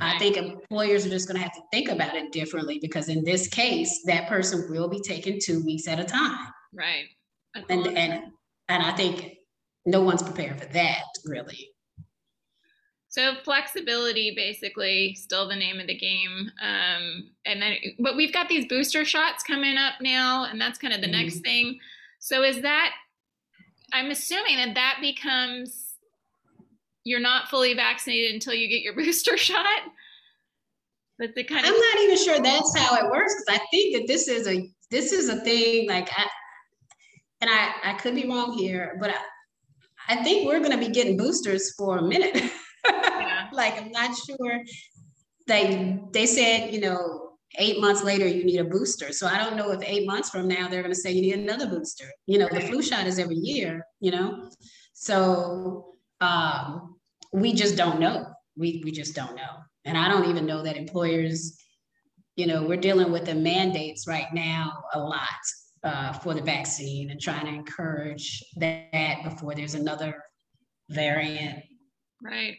I 0.00 0.18
think 0.18 0.36
employers 0.36 1.04
are 1.04 1.10
just 1.10 1.26
going 1.26 1.36
to 1.36 1.42
have 1.42 1.54
to 1.54 1.62
think 1.72 1.88
about 1.88 2.14
it 2.14 2.32
differently 2.32 2.78
because 2.80 3.08
in 3.08 3.24
this 3.24 3.48
case, 3.48 4.02
that 4.06 4.28
person 4.28 4.70
will 4.70 4.88
be 4.88 5.00
taken 5.00 5.38
two 5.42 5.64
weeks 5.64 5.88
at 5.88 5.98
a 5.98 6.04
time. 6.04 6.46
Right. 6.72 7.06
And 7.68 7.86
and 7.86 8.22
and 8.68 8.82
I 8.82 8.92
think 8.92 9.38
no 9.86 10.02
one's 10.02 10.22
prepared 10.22 10.60
for 10.60 10.66
that 10.66 11.02
really. 11.24 11.70
So 13.10 13.34
flexibility, 13.42 14.34
basically, 14.36 15.14
still 15.14 15.48
the 15.48 15.56
name 15.56 15.80
of 15.80 15.86
the 15.86 15.96
game. 15.96 16.50
Um, 16.62 17.30
and 17.46 17.60
then, 17.60 17.76
but 17.98 18.16
we've 18.16 18.34
got 18.34 18.48
these 18.48 18.66
booster 18.66 19.04
shots 19.04 19.42
coming 19.42 19.78
up 19.78 19.94
now, 20.02 20.44
and 20.44 20.60
that's 20.60 20.78
kind 20.78 20.92
of 20.92 21.00
the 21.00 21.06
mm-hmm. 21.06 21.22
next 21.22 21.40
thing. 21.40 21.78
So 22.18 22.42
is 22.42 22.60
that? 22.62 22.92
I'm 23.94 24.10
assuming 24.10 24.56
that 24.56 24.74
that 24.74 24.98
becomes 25.00 25.94
you're 27.04 27.20
not 27.20 27.48
fully 27.48 27.72
vaccinated 27.72 28.34
until 28.34 28.52
you 28.52 28.68
get 28.68 28.82
your 28.82 28.94
booster 28.96 29.38
shot. 29.38 29.80
But 31.18 31.34
the 31.34 31.42
kind 31.42 31.64
of 31.64 31.72
I'm 31.72 31.80
not 31.80 32.00
even 32.02 32.16
sure 32.16 32.40
that's 32.40 32.76
how 32.76 32.94
it 32.96 33.10
works 33.10 33.34
because 33.34 33.60
I 33.60 33.66
think 33.70 33.96
that 33.96 34.06
this 34.06 34.28
is 34.28 34.46
a 34.46 34.70
this 34.90 35.12
is 35.12 35.28
a 35.28 35.40
thing 35.40 35.88
like 35.88 36.08
I 36.16 36.26
and 37.40 37.50
I 37.50 37.72
I 37.82 37.92
could 37.94 38.14
be 38.14 38.28
wrong 38.28 38.52
here, 38.52 38.96
but 39.00 39.10
I, 39.10 40.14
I 40.14 40.22
think 40.22 40.46
we're 40.46 40.60
going 40.60 40.78
to 40.78 40.78
be 40.78 40.92
getting 40.92 41.16
boosters 41.16 41.74
for 41.74 41.98
a 41.98 42.02
minute. 42.02 42.52
Yeah. 42.84 43.48
like 43.52 43.80
I'm 43.80 43.90
not 43.90 44.16
sure. 44.16 44.60
They 45.46 46.00
they 46.12 46.26
said 46.26 46.72
you 46.72 46.80
know 46.80 47.32
eight 47.56 47.80
months 47.80 48.02
later 48.02 48.26
you 48.26 48.44
need 48.44 48.58
a 48.58 48.64
booster. 48.64 49.12
So 49.12 49.26
I 49.26 49.38
don't 49.38 49.56
know 49.56 49.70
if 49.70 49.80
eight 49.82 50.06
months 50.06 50.30
from 50.30 50.48
now 50.48 50.68
they're 50.68 50.82
going 50.82 50.94
to 50.94 51.00
say 51.00 51.12
you 51.12 51.22
need 51.22 51.34
another 51.34 51.66
booster. 51.66 52.06
You 52.26 52.38
know, 52.38 52.48
the 52.50 52.60
flu 52.60 52.82
shot 52.82 53.06
is 53.06 53.18
every 53.18 53.36
year. 53.36 53.84
You 54.00 54.10
know, 54.10 54.50
so 54.92 55.94
um, 56.20 56.96
we 57.32 57.52
just 57.52 57.76
don't 57.76 58.00
know. 58.00 58.26
We, 58.56 58.82
we 58.84 58.90
just 58.90 59.14
don't 59.14 59.36
know. 59.36 59.42
And 59.84 59.96
I 59.96 60.08
don't 60.08 60.28
even 60.28 60.46
know 60.46 60.62
that 60.62 60.76
employers, 60.76 61.56
you 62.36 62.46
know, 62.46 62.64
we're 62.64 62.76
dealing 62.76 63.12
with 63.12 63.24
the 63.24 63.34
mandates 63.34 64.06
right 64.06 64.26
now 64.32 64.82
a 64.94 65.00
lot 65.00 65.22
uh, 65.84 66.12
for 66.12 66.34
the 66.34 66.42
vaccine 66.42 67.10
and 67.10 67.20
trying 67.20 67.46
to 67.46 67.52
encourage 67.52 68.42
that 68.56 69.22
before 69.24 69.54
there's 69.54 69.74
another 69.74 70.22
variant. 70.90 71.64
Right. 72.22 72.56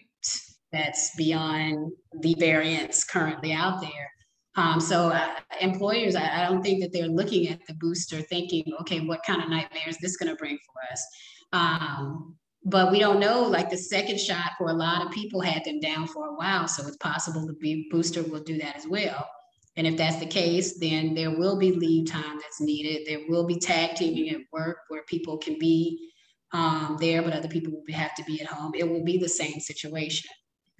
That's 0.71 1.15
beyond 1.15 1.91
the 2.21 2.35
variants 2.35 3.03
currently 3.03 3.53
out 3.53 3.81
there. 3.81 4.11
Um, 4.55 4.79
so 4.79 5.09
uh, 5.09 5.35
employers, 5.61 6.15
I, 6.15 6.43
I, 6.43 6.49
don't 6.49 6.61
think 6.61 6.81
that 6.81 6.91
they're 6.91 7.07
looking 7.07 7.47
at 7.47 7.65
the 7.65 7.75
booster 7.75 8.21
thinking, 8.21 8.65
okay, 8.81 8.99
what 8.99 9.23
kind 9.25 9.41
of 9.41 9.49
nightmare 9.49 9.87
is 9.87 9.97
this 9.99 10.17
going 10.17 10.29
to 10.29 10.35
bring 10.35 10.57
for 10.57 10.91
us? 10.91 11.05
Um, 11.53 12.35
but 12.65 12.91
we 12.91 12.99
don't 12.99 13.19
know 13.19 13.43
like 13.43 13.69
the 13.69 13.77
second 13.77 14.19
shot 14.19 14.51
for 14.57 14.69
a 14.69 14.73
lot 14.73 15.05
of 15.05 15.11
people 15.11 15.41
had 15.41 15.63
them 15.63 15.79
down 15.79 16.07
for 16.07 16.27
a 16.27 16.33
while 16.33 16.67
so 16.67 16.85
it's 16.87 16.97
possible 16.97 17.45
the 17.45 17.85
booster 17.89 18.23
will 18.23 18.41
do 18.41 18.57
that 18.57 18.75
as 18.75 18.87
well 18.87 19.29
and 19.77 19.87
if 19.87 19.95
that's 19.95 20.17
the 20.17 20.25
case 20.25 20.77
then 20.79 21.13
there 21.13 21.37
will 21.37 21.57
be 21.57 21.71
leave 21.71 22.09
time 22.09 22.37
that's 22.37 22.59
needed 22.59 23.07
there 23.07 23.25
will 23.29 23.45
be 23.45 23.57
tag 23.57 23.95
teaming 23.95 24.29
at 24.29 24.41
work 24.51 24.77
where 24.89 25.03
people 25.03 25.37
can 25.37 25.57
be 25.57 26.08
um, 26.53 26.97
there 26.99 27.21
but 27.21 27.33
other 27.33 27.47
people 27.47 27.71
will 27.71 27.95
have 27.95 28.15
to 28.15 28.23
be 28.23 28.41
at 28.41 28.47
home 28.47 28.71
it 28.75 28.87
will 28.87 29.03
be 29.03 29.17
the 29.17 29.29
same 29.29 29.59
situation 29.59 30.29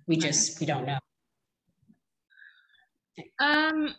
we 0.07 0.17
just 0.17 0.59
we 0.59 0.65
don't 0.65 0.85
know 0.85 0.99
um 3.39 3.95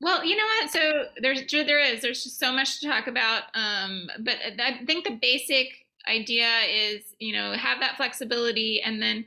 well, 0.00 0.24
you 0.24 0.36
know 0.36 0.44
what? 0.44 0.70
So 0.70 1.04
there's 1.22 1.50
there 1.50 1.80
is 1.80 2.02
there's 2.02 2.22
just 2.22 2.38
so 2.38 2.52
much 2.52 2.80
to 2.80 2.86
talk 2.86 3.06
about. 3.06 3.44
Um, 3.54 4.10
but 4.20 4.34
I 4.58 4.84
think 4.84 5.04
the 5.04 5.18
basic 5.20 5.68
idea 6.08 6.48
is, 6.68 7.02
you 7.18 7.32
know, 7.32 7.52
have 7.52 7.80
that 7.80 7.96
flexibility. 7.96 8.82
And 8.82 9.00
then 9.00 9.24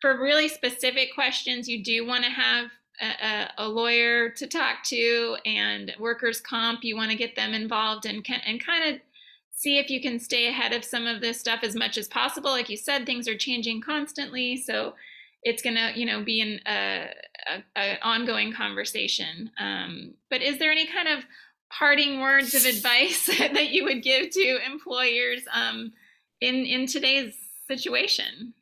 for 0.00 0.20
really 0.20 0.48
specific 0.48 1.14
questions, 1.14 1.68
you 1.68 1.82
do 1.82 2.06
want 2.06 2.24
to 2.24 2.30
have 2.30 2.70
a, 3.00 3.48
a, 3.58 3.68
lawyer 3.68 4.30
to 4.30 4.46
talk 4.46 4.84
to 4.84 5.36
and 5.44 5.92
workers' 5.98 6.40
comp. 6.40 6.84
You 6.84 6.96
want 6.96 7.10
to 7.10 7.16
get 7.16 7.34
them 7.34 7.52
involved 7.52 8.06
and, 8.06 8.24
and 8.46 8.64
kind 8.64 8.94
of 8.94 9.00
see 9.62 9.78
if 9.78 9.88
you 9.88 10.00
can 10.00 10.18
stay 10.18 10.48
ahead 10.48 10.72
of 10.72 10.84
some 10.84 11.06
of 11.06 11.20
this 11.20 11.38
stuff 11.38 11.60
as 11.62 11.76
much 11.76 11.96
as 11.96 12.08
possible. 12.08 12.50
Like 12.50 12.68
you 12.68 12.76
said, 12.76 13.06
things 13.06 13.28
are 13.28 13.36
changing 13.36 13.80
constantly. 13.80 14.56
So 14.56 14.94
it's 15.44 15.62
going 15.62 15.76
to, 15.76 15.92
you 15.94 16.04
know, 16.04 16.24
be 16.24 16.40
an 16.40 16.60
a, 16.66 17.08
a, 17.76 17.98
ongoing 18.02 18.52
conversation. 18.52 19.50
Um, 19.60 20.14
but 20.30 20.42
is 20.42 20.58
there 20.58 20.72
any 20.72 20.86
kind 20.86 21.06
of 21.06 21.24
parting 21.70 22.20
words 22.20 22.54
of 22.54 22.64
advice 22.64 23.26
that 23.38 23.70
you 23.70 23.84
would 23.84 24.02
give 24.02 24.30
to 24.30 24.58
employers 24.66 25.42
um, 25.52 25.92
in 26.40 26.66
in 26.66 26.86
today's 26.86 27.36
situation? 27.68 28.54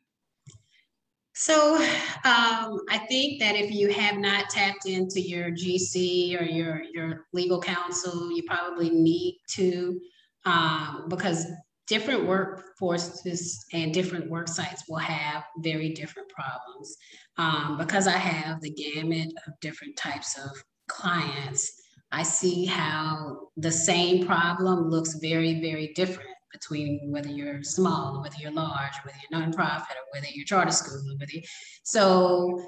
So 1.33 1.77
um, 1.77 2.81
I 2.89 2.99
think 3.09 3.39
that 3.39 3.55
if 3.55 3.71
you 3.71 3.89
have 3.89 4.17
not 4.17 4.49
tapped 4.51 4.85
into 4.85 5.19
your 5.19 5.49
GC 5.49 6.39
or 6.39 6.43
your 6.43 6.83
your 6.93 7.25
legal 7.33 7.59
counsel, 7.59 8.31
you 8.31 8.43
probably 8.43 8.91
need 8.91 9.39
to 9.53 9.99
um, 10.45 11.05
because 11.09 11.45
different 11.87 12.23
workforces 12.23 13.57
and 13.73 13.93
different 13.93 14.29
work 14.29 14.47
sites 14.47 14.83
will 14.87 14.97
have 14.97 15.43
very 15.59 15.89
different 15.89 16.29
problems. 16.29 16.95
Um, 17.37 17.77
because 17.77 18.07
I 18.07 18.17
have 18.17 18.61
the 18.61 18.71
gamut 18.71 19.33
of 19.47 19.59
different 19.59 19.97
types 19.97 20.37
of 20.37 20.51
clients, 20.87 21.81
I 22.11 22.23
see 22.23 22.65
how 22.65 23.49
the 23.57 23.71
same 23.71 24.25
problem 24.25 24.89
looks 24.89 25.15
very, 25.15 25.61
very 25.61 25.93
different 25.95 26.29
between 26.51 27.11
whether 27.11 27.29
you're 27.29 27.63
small, 27.63 28.21
whether 28.21 28.35
you're 28.37 28.51
large, 28.51 28.93
whether 29.03 29.17
you're 29.29 29.41
nonprofit, 29.41 29.91
or 29.91 30.05
whether 30.13 30.27
you're 30.33 30.45
charter 30.45 30.71
school, 30.71 31.01
whether 31.17 31.31
you, 31.31 31.41
so 31.83 32.61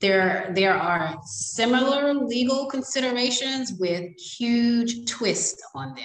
there 0.00 0.50
there 0.54 0.74
are 0.74 1.16
similar 1.24 2.12
legal 2.12 2.66
considerations 2.66 3.72
with 3.78 4.04
huge 4.20 5.06
twists 5.06 5.62
on 5.74 5.94
them, 5.94 6.04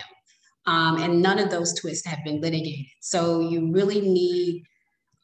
um, 0.66 0.98
and 0.98 1.22
none 1.22 1.40
of 1.40 1.50
those 1.50 1.74
twists 1.74 2.06
have 2.08 2.24
been 2.24 2.42
litigated. 2.42 2.86
So 3.02 3.42
you 3.42 3.72
really 3.72 4.02
need 4.02 4.64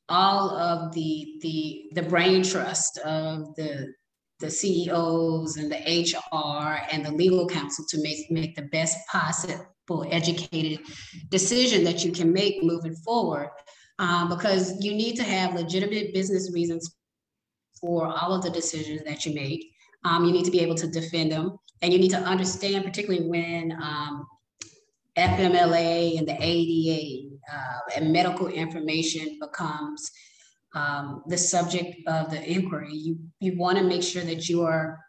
all 0.07 0.51
of 0.51 0.93
the 0.93 1.37
the 1.41 1.85
the 1.93 2.03
brain 2.03 2.43
trust 2.43 2.97
of 2.99 3.55
the 3.55 3.93
the 4.39 4.49
CEOs 4.49 5.57
and 5.57 5.71
the 5.71 5.77
HR 5.77 6.79
and 6.91 7.05
the 7.05 7.11
legal 7.11 7.47
counsel 7.47 7.85
to 7.89 8.01
make, 8.01 8.29
make 8.29 8.55
the 8.55 8.63
best 8.63 8.97
possible 9.07 10.05
educated 10.11 10.85
decision 11.29 11.83
that 11.85 12.03
you 12.03 12.11
can 12.11 12.33
make 12.33 12.61
moving 12.61 12.95
forward. 12.95 13.49
Um, 13.97 14.27
because 14.27 14.83
you 14.83 14.93
need 14.93 15.15
to 15.15 15.23
have 15.23 15.55
legitimate 15.55 16.13
business 16.13 16.51
reasons 16.53 16.93
for 17.79 18.07
all 18.07 18.33
of 18.33 18.43
the 18.43 18.49
decisions 18.49 19.03
that 19.05 19.25
you 19.25 19.33
make. 19.33 19.71
Um, 20.03 20.25
you 20.25 20.33
need 20.33 20.43
to 20.45 20.51
be 20.51 20.59
able 20.59 20.75
to 20.75 20.87
defend 20.87 21.31
them, 21.31 21.57
and 21.81 21.93
you 21.93 21.99
need 21.99 22.11
to 22.11 22.17
understand, 22.17 22.83
particularly 22.83 23.27
when 23.27 23.71
um, 23.81 24.27
FMLA 25.17 26.17
and 26.17 26.27
the 26.27 26.37
ADA 26.39 27.29
uh, 27.51 27.79
and 27.95 28.11
medical 28.11 28.47
information 28.47 29.37
becomes 29.39 30.11
um, 30.75 31.23
the 31.27 31.37
subject 31.37 31.95
of 32.07 32.29
the 32.29 32.51
inquiry, 32.51 32.93
you, 32.93 33.17
you 33.39 33.57
want 33.57 33.77
to 33.77 33.83
make 33.83 34.03
sure 34.03 34.23
that 34.23 34.49
you 34.49 34.63
are 34.63 34.99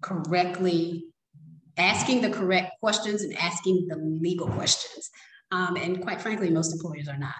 correctly 0.00 1.04
asking 1.76 2.22
the 2.22 2.30
correct 2.30 2.72
questions 2.80 3.22
and 3.22 3.36
asking 3.36 3.86
the 3.88 3.96
legal 3.96 4.48
questions. 4.48 5.10
Um, 5.52 5.76
and 5.76 6.02
quite 6.02 6.20
frankly, 6.20 6.50
most 6.50 6.72
employers 6.72 7.08
are 7.08 7.18
not 7.18 7.34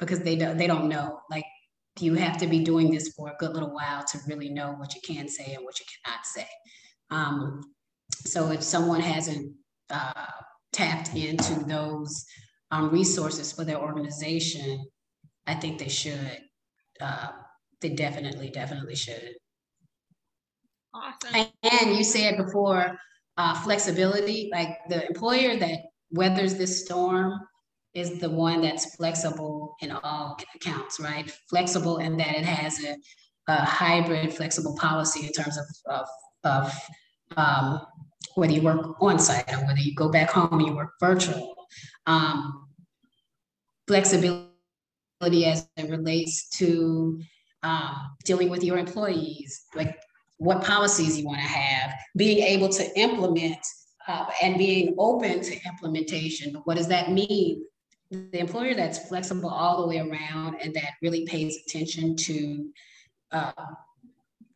because 0.00 0.20
they 0.20 0.34
don't, 0.34 0.58
they 0.58 0.66
don't 0.66 0.88
know. 0.88 1.20
Like 1.30 1.44
you 2.00 2.14
have 2.14 2.36
to 2.38 2.46
be 2.46 2.64
doing 2.64 2.90
this 2.90 3.08
for 3.16 3.28
a 3.28 3.36
good 3.38 3.54
little 3.54 3.72
while 3.72 4.04
to 4.04 4.18
really 4.26 4.50
know 4.50 4.72
what 4.72 4.94
you 4.94 5.00
can 5.00 5.28
say 5.28 5.54
and 5.54 5.64
what 5.64 5.78
you 5.78 5.86
cannot 6.04 6.26
say. 6.26 6.48
Um, 7.10 7.60
so 8.10 8.50
if 8.50 8.62
someone 8.62 9.00
hasn't 9.00 9.54
uh, 9.90 10.12
tapped 10.76 11.14
into 11.14 11.64
those 11.64 12.24
um, 12.70 12.90
resources 12.90 13.52
for 13.52 13.64
their 13.64 13.78
organization, 13.78 14.84
I 15.46 15.54
think 15.54 15.78
they 15.78 15.88
should 15.88 16.38
uh, 17.00 17.28
they 17.80 17.90
definitely, 17.90 18.50
definitely 18.50 18.96
should. 18.96 19.34
Awesome. 20.94 21.46
And 21.62 21.96
you 21.96 22.04
said 22.04 22.38
before, 22.38 22.98
uh, 23.36 23.54
flexibility, 23.62 24.48
like 24.52 24.78
the 24.88 25.06
employer 25.06 25.56
that 25.58 25.80
weathers 26.10 26.54
this 26.54 26.84
storm 26.84 27.38
is 27.94 28.18
the 28.18 28.30
one 28.30 28.62
that's 28.62 28.94
flexible 28.96 29.74
in 29.80 29.90
all 29.90 30.38
accounts, 30.54 30.98
right? 30.98 31.30
Flexible 31.50 31.98
in 31.98 32.16
that 32.16 32.36
it 32.36 32.44
has 32.44 32.82
a, 32.82 32.96
a 33.48 33.64
hybrid 33.64 34.32
flexible 34.32 34.76
policy 34.76 35.26
in 35.26 35.32
terms 35.32 35.58
of, 35.58 35.66
of, 35.86 36.08
of 36.44 36.72
um, 37.36 37.80
whether 38.34 38.52
you 38.52 38.62
work 38.62 39.00
on 39.02 39.18
site 39.18 39.52
or 39.52 39.66
whether 39.66 39.80
you 39.80 39.94
go 39.94 40.08
back 40.10 40.30
home 40.30 40.52
and 40.52 40.66
you 40.66 40.74
work 40.74 40.92
virtual. 41.00 41.54
Um, 42.06 42.68
flexibility 43.86 44.46
as 45.46 45.68
it 45.76 45.90
relates 45.90 46.48
to 46.58 47.20
um, 47.62 48.16
dealing 48.24 48.50
with 48.50 48.62
your 48.62 48.78
employees, 48.78 49.64
like 49.74 49.98
what 50.38 50.62
policies 50.62 51.18
you 51.18 51.24
want 51.24 51.38
to 51.38 51.46
have, 51.46 51.94
being 52.16 52.38
able 52.38 52.68
to 52.68 52.98
implement 52.98 53.58
uh, 54.06 54.26
and 54.42 54.58
being 54.58 54.94
open 54.98 55.40
to 55.40 55.58
implementation. 55.66 56.54
What 56.64 56.76
does 56.76 56.88
that 56.88 57.10
mean? 57.10 57.64
The 58.10 58.38
employer 58.38 58.74
that's 58.74 59.08
flexible 59.08 59.48
all 59.48 59.80
the 59.80 59.88
way 59.88 59.98
around 59.98 60.56
and 60.62 60.74
that 60.74 60.92
really 61.02 61.26
pays 61.26 61.58
attention 61.66 62.16
to 62.16 62.68
uh, 63.32 63.52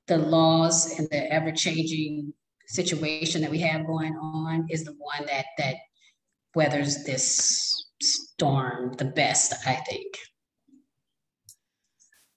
the 0.06 0.18
laws 0.18 0.98
and 0.98 1.08
the 1.10 1.32
ever-changing 1.32 2.32
situation 2.70 3.40
that 3.42 3.50
we 3.50 3.58
have 3.60 3.86
going 3.86 4.14
on 4.16 4.66
is 4.70 4.84
the 4.84 4.96
one 4.98 5.26
that 5.26 5.46
that 5.58 5.76
weathers 6.54 7.04
this 7.04 7.86
storm 8.00 8.92
the 8.94 9.04
best, 9.04 9.54
I 9.66 9.74
think. 9.74 10.16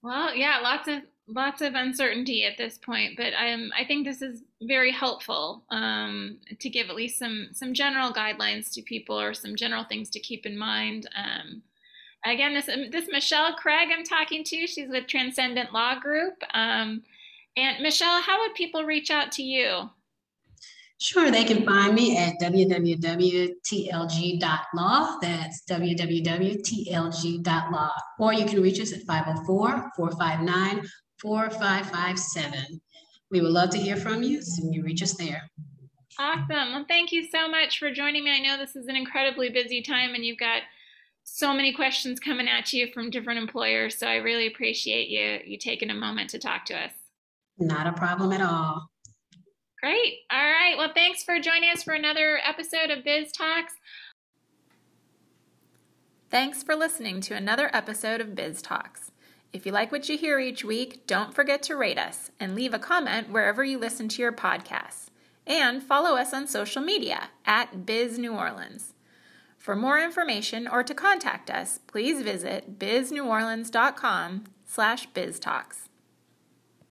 Well, 0.02 0.36
yeah, 0.36 0.60
lots 0.62 0.88
of 0.88 1.02
lots 1.28 1.62
of 1.62 1.76
uncertainty 1.76 2.43
at 2.43 2.58
this 2.58 2.78
point, 2.78 3.13
but 3.15 3.34
um, 3.34 3.72
I 3.78 3.86
think 3.86 4.06
this 4.06 4.22
is 4.22 4.43
very 4.63 4.91
helpful 4.91 5.63
um, 5.69 6.38
to 6.60 6.69
give 6.69 6.89
at 6.89 6.96
least 6.96 7.19
some 7.19 7.50
some 7.54 7.74
general 7.74 8.12
guidelines 8.12 8.74
to 8.74 8.82
people 8.82 9.19
or 9.19 9.34
some 9.34 9.56
general 9.56 9.86
things 9.86 10.10
to 10.12 10.19
keep 10.19 10.46
in 10.46 10.58
mind. 10.58 11.08
Um, 11.15 11.62
again, 12.26 12.54
this 12.54 12.65
this 12.91 13.08
Michelle 13.10 13.54
Craig 13.54 13.89
I'm 13.91 14.04
talking 14.04 14.43
to, 14.43 14.67
she's 14.67 14.89
with 14.89 15.08
Transcendent 15.08 15.72
Law 15.72 16.00
Group. 16.00 16.36
Um, 16.54 17.04
and 17.56 17.82
Michelle, 17.82 18.22
how 18.22 18.41
would 18.41 18.56
people 18.56 18.84
reach 18.84 19.12
out 19.12 19.32
to 19.34 19.43
you? 19.43 19.89
Sure, 21.04 21.30
they 21.32 21.44
can 21.44 21.66
find 21.66 21.94
me 21.94 22.16
at 22.18 22.39
www.tlg.law. 22.42 23.50
That's 25.22 25.63
www.tlg.law. 25.70 26.32
Or 28.20 28.34
you 28.34 28.46
can 28.46 28.62
reach 28.62 28.80
us 28.80 28.94
at 28.94 29.02
504 29.02 29.92
459 29.98 30.88
4557. 31.22 32.82
We 33.32 33.42
would 33.42 33.52
love 33.52 33.70
to 33.72 33.78
hear 33.78 33.98
from 33.98 34.24
you, 34.24 34.42
so 34.42 34.63
you 34.72 34.82
reach 34.82 35.04
us 35.04 35.18
there. 35.18 35.42
Awesome. 36.18 36.72
Well, 36.72 36.86
thank 36.88 37.12
you 37.12 37.28
so 37.30 37.50
much 37.50 37.80
for 37.80 37.92
joining 37.92 38.24
me. 38.24 38.32
I 38.32 38.39
know 38.39 38.56
this 38.58 38.78
is 38.78 38.88
an 38.88 38.96
incredibly 38.96 39.50
busy 39.50 39.82
time 39.82 40.16
and 40.16 40.24
you've 40.24 40.39
got 40.39 40.62
so 41.26 41.54
many 41.54 41.74
questions 41.74 42.18
coming 42.18 42.48
at 42.48 42.72
you 42.72 42.88
from 42.94 43.10
different 43.10 43.39
employers. 43.39 43.98
So 43.98 44.08
I 44.08 44.16
really 44.16 44.48
appreciate 44.48 45.10
you 45.10 45.42
you 45.46 45.58
taking 45.58 45.89
a 45.89 45.96
moment 45.96 46.30
to 46.30 46.39
talk 46.39 46.63
to 46.68 46.78
us. 46.78 46.94
Not 47.58 47.88
a 47.88 47.94
problem 47.94 48.32
at 48.32 48.39
all. 48.39 48.89
Great. 49.84 50.19
All 50.32 50.39
right. 50.39 50.76
Well, 50.78 50.93
thanks 50.96 51.26
for 51.26 51.41
joining 51.41 51.69
us 51.69 51.84
for 51.84 51.93
another 51.93 52.39
episode 52.48 52.89
of 52.89 53.04
Biz 53.04 53.34
Talks. 53.34 53.74
Thanks 56.32 56.63
for 56.63 56.74
listening 56.74 57.19
to 57.19 57.36
another 57.36 57.69
episode 57.74 58.22
of 58.22 58.34
Biz 58.34 58.62
Talks. 58.62 59.12
If 59.52 59.65
you 59.65 59.74
like 59.74 59.91
what 59.91 60.08
you 60.08 60.17
hear 60.17 60.39
each 60.39 60.63
week, 60.63 61.06
don't 61.06 61.36
forget 61.36 61.62
to 61.63 61.76
rate 61.76 61.98
us 61.98 62.32
and 62.39 62.56
leave 62.56 62.74
a 62.74 62.80
comment 62.80 63.30
wherever 63.30 63.62
you 63.62 63.78
listen 63.78 64.08
to 64.08 64.22
your 64.22 64.32
podcasts. 64.32 65.08
And 65.46 65.84
follow 65.84 66.15
us 66.15 66.34
on 66.34 66.48
social 66.48 66.82
media 66.82 67.24
at 67.46 67.86
Biz 67.86 68.17
New 68.17 68.32
Orleans. 68.32 68.93
For 69.58 69.76
more 69.76 70.00
information 70.00 70.65
or 70.65 70.84
to 70.84 70.93
contact 70.93 71.52
us, 71.52 71.82
please 71.88 72.22
visit 72.22 72.80
bizneworleans.com 72.80 74.46
slash 74.65 75.10
biztalks. 75.10 75.89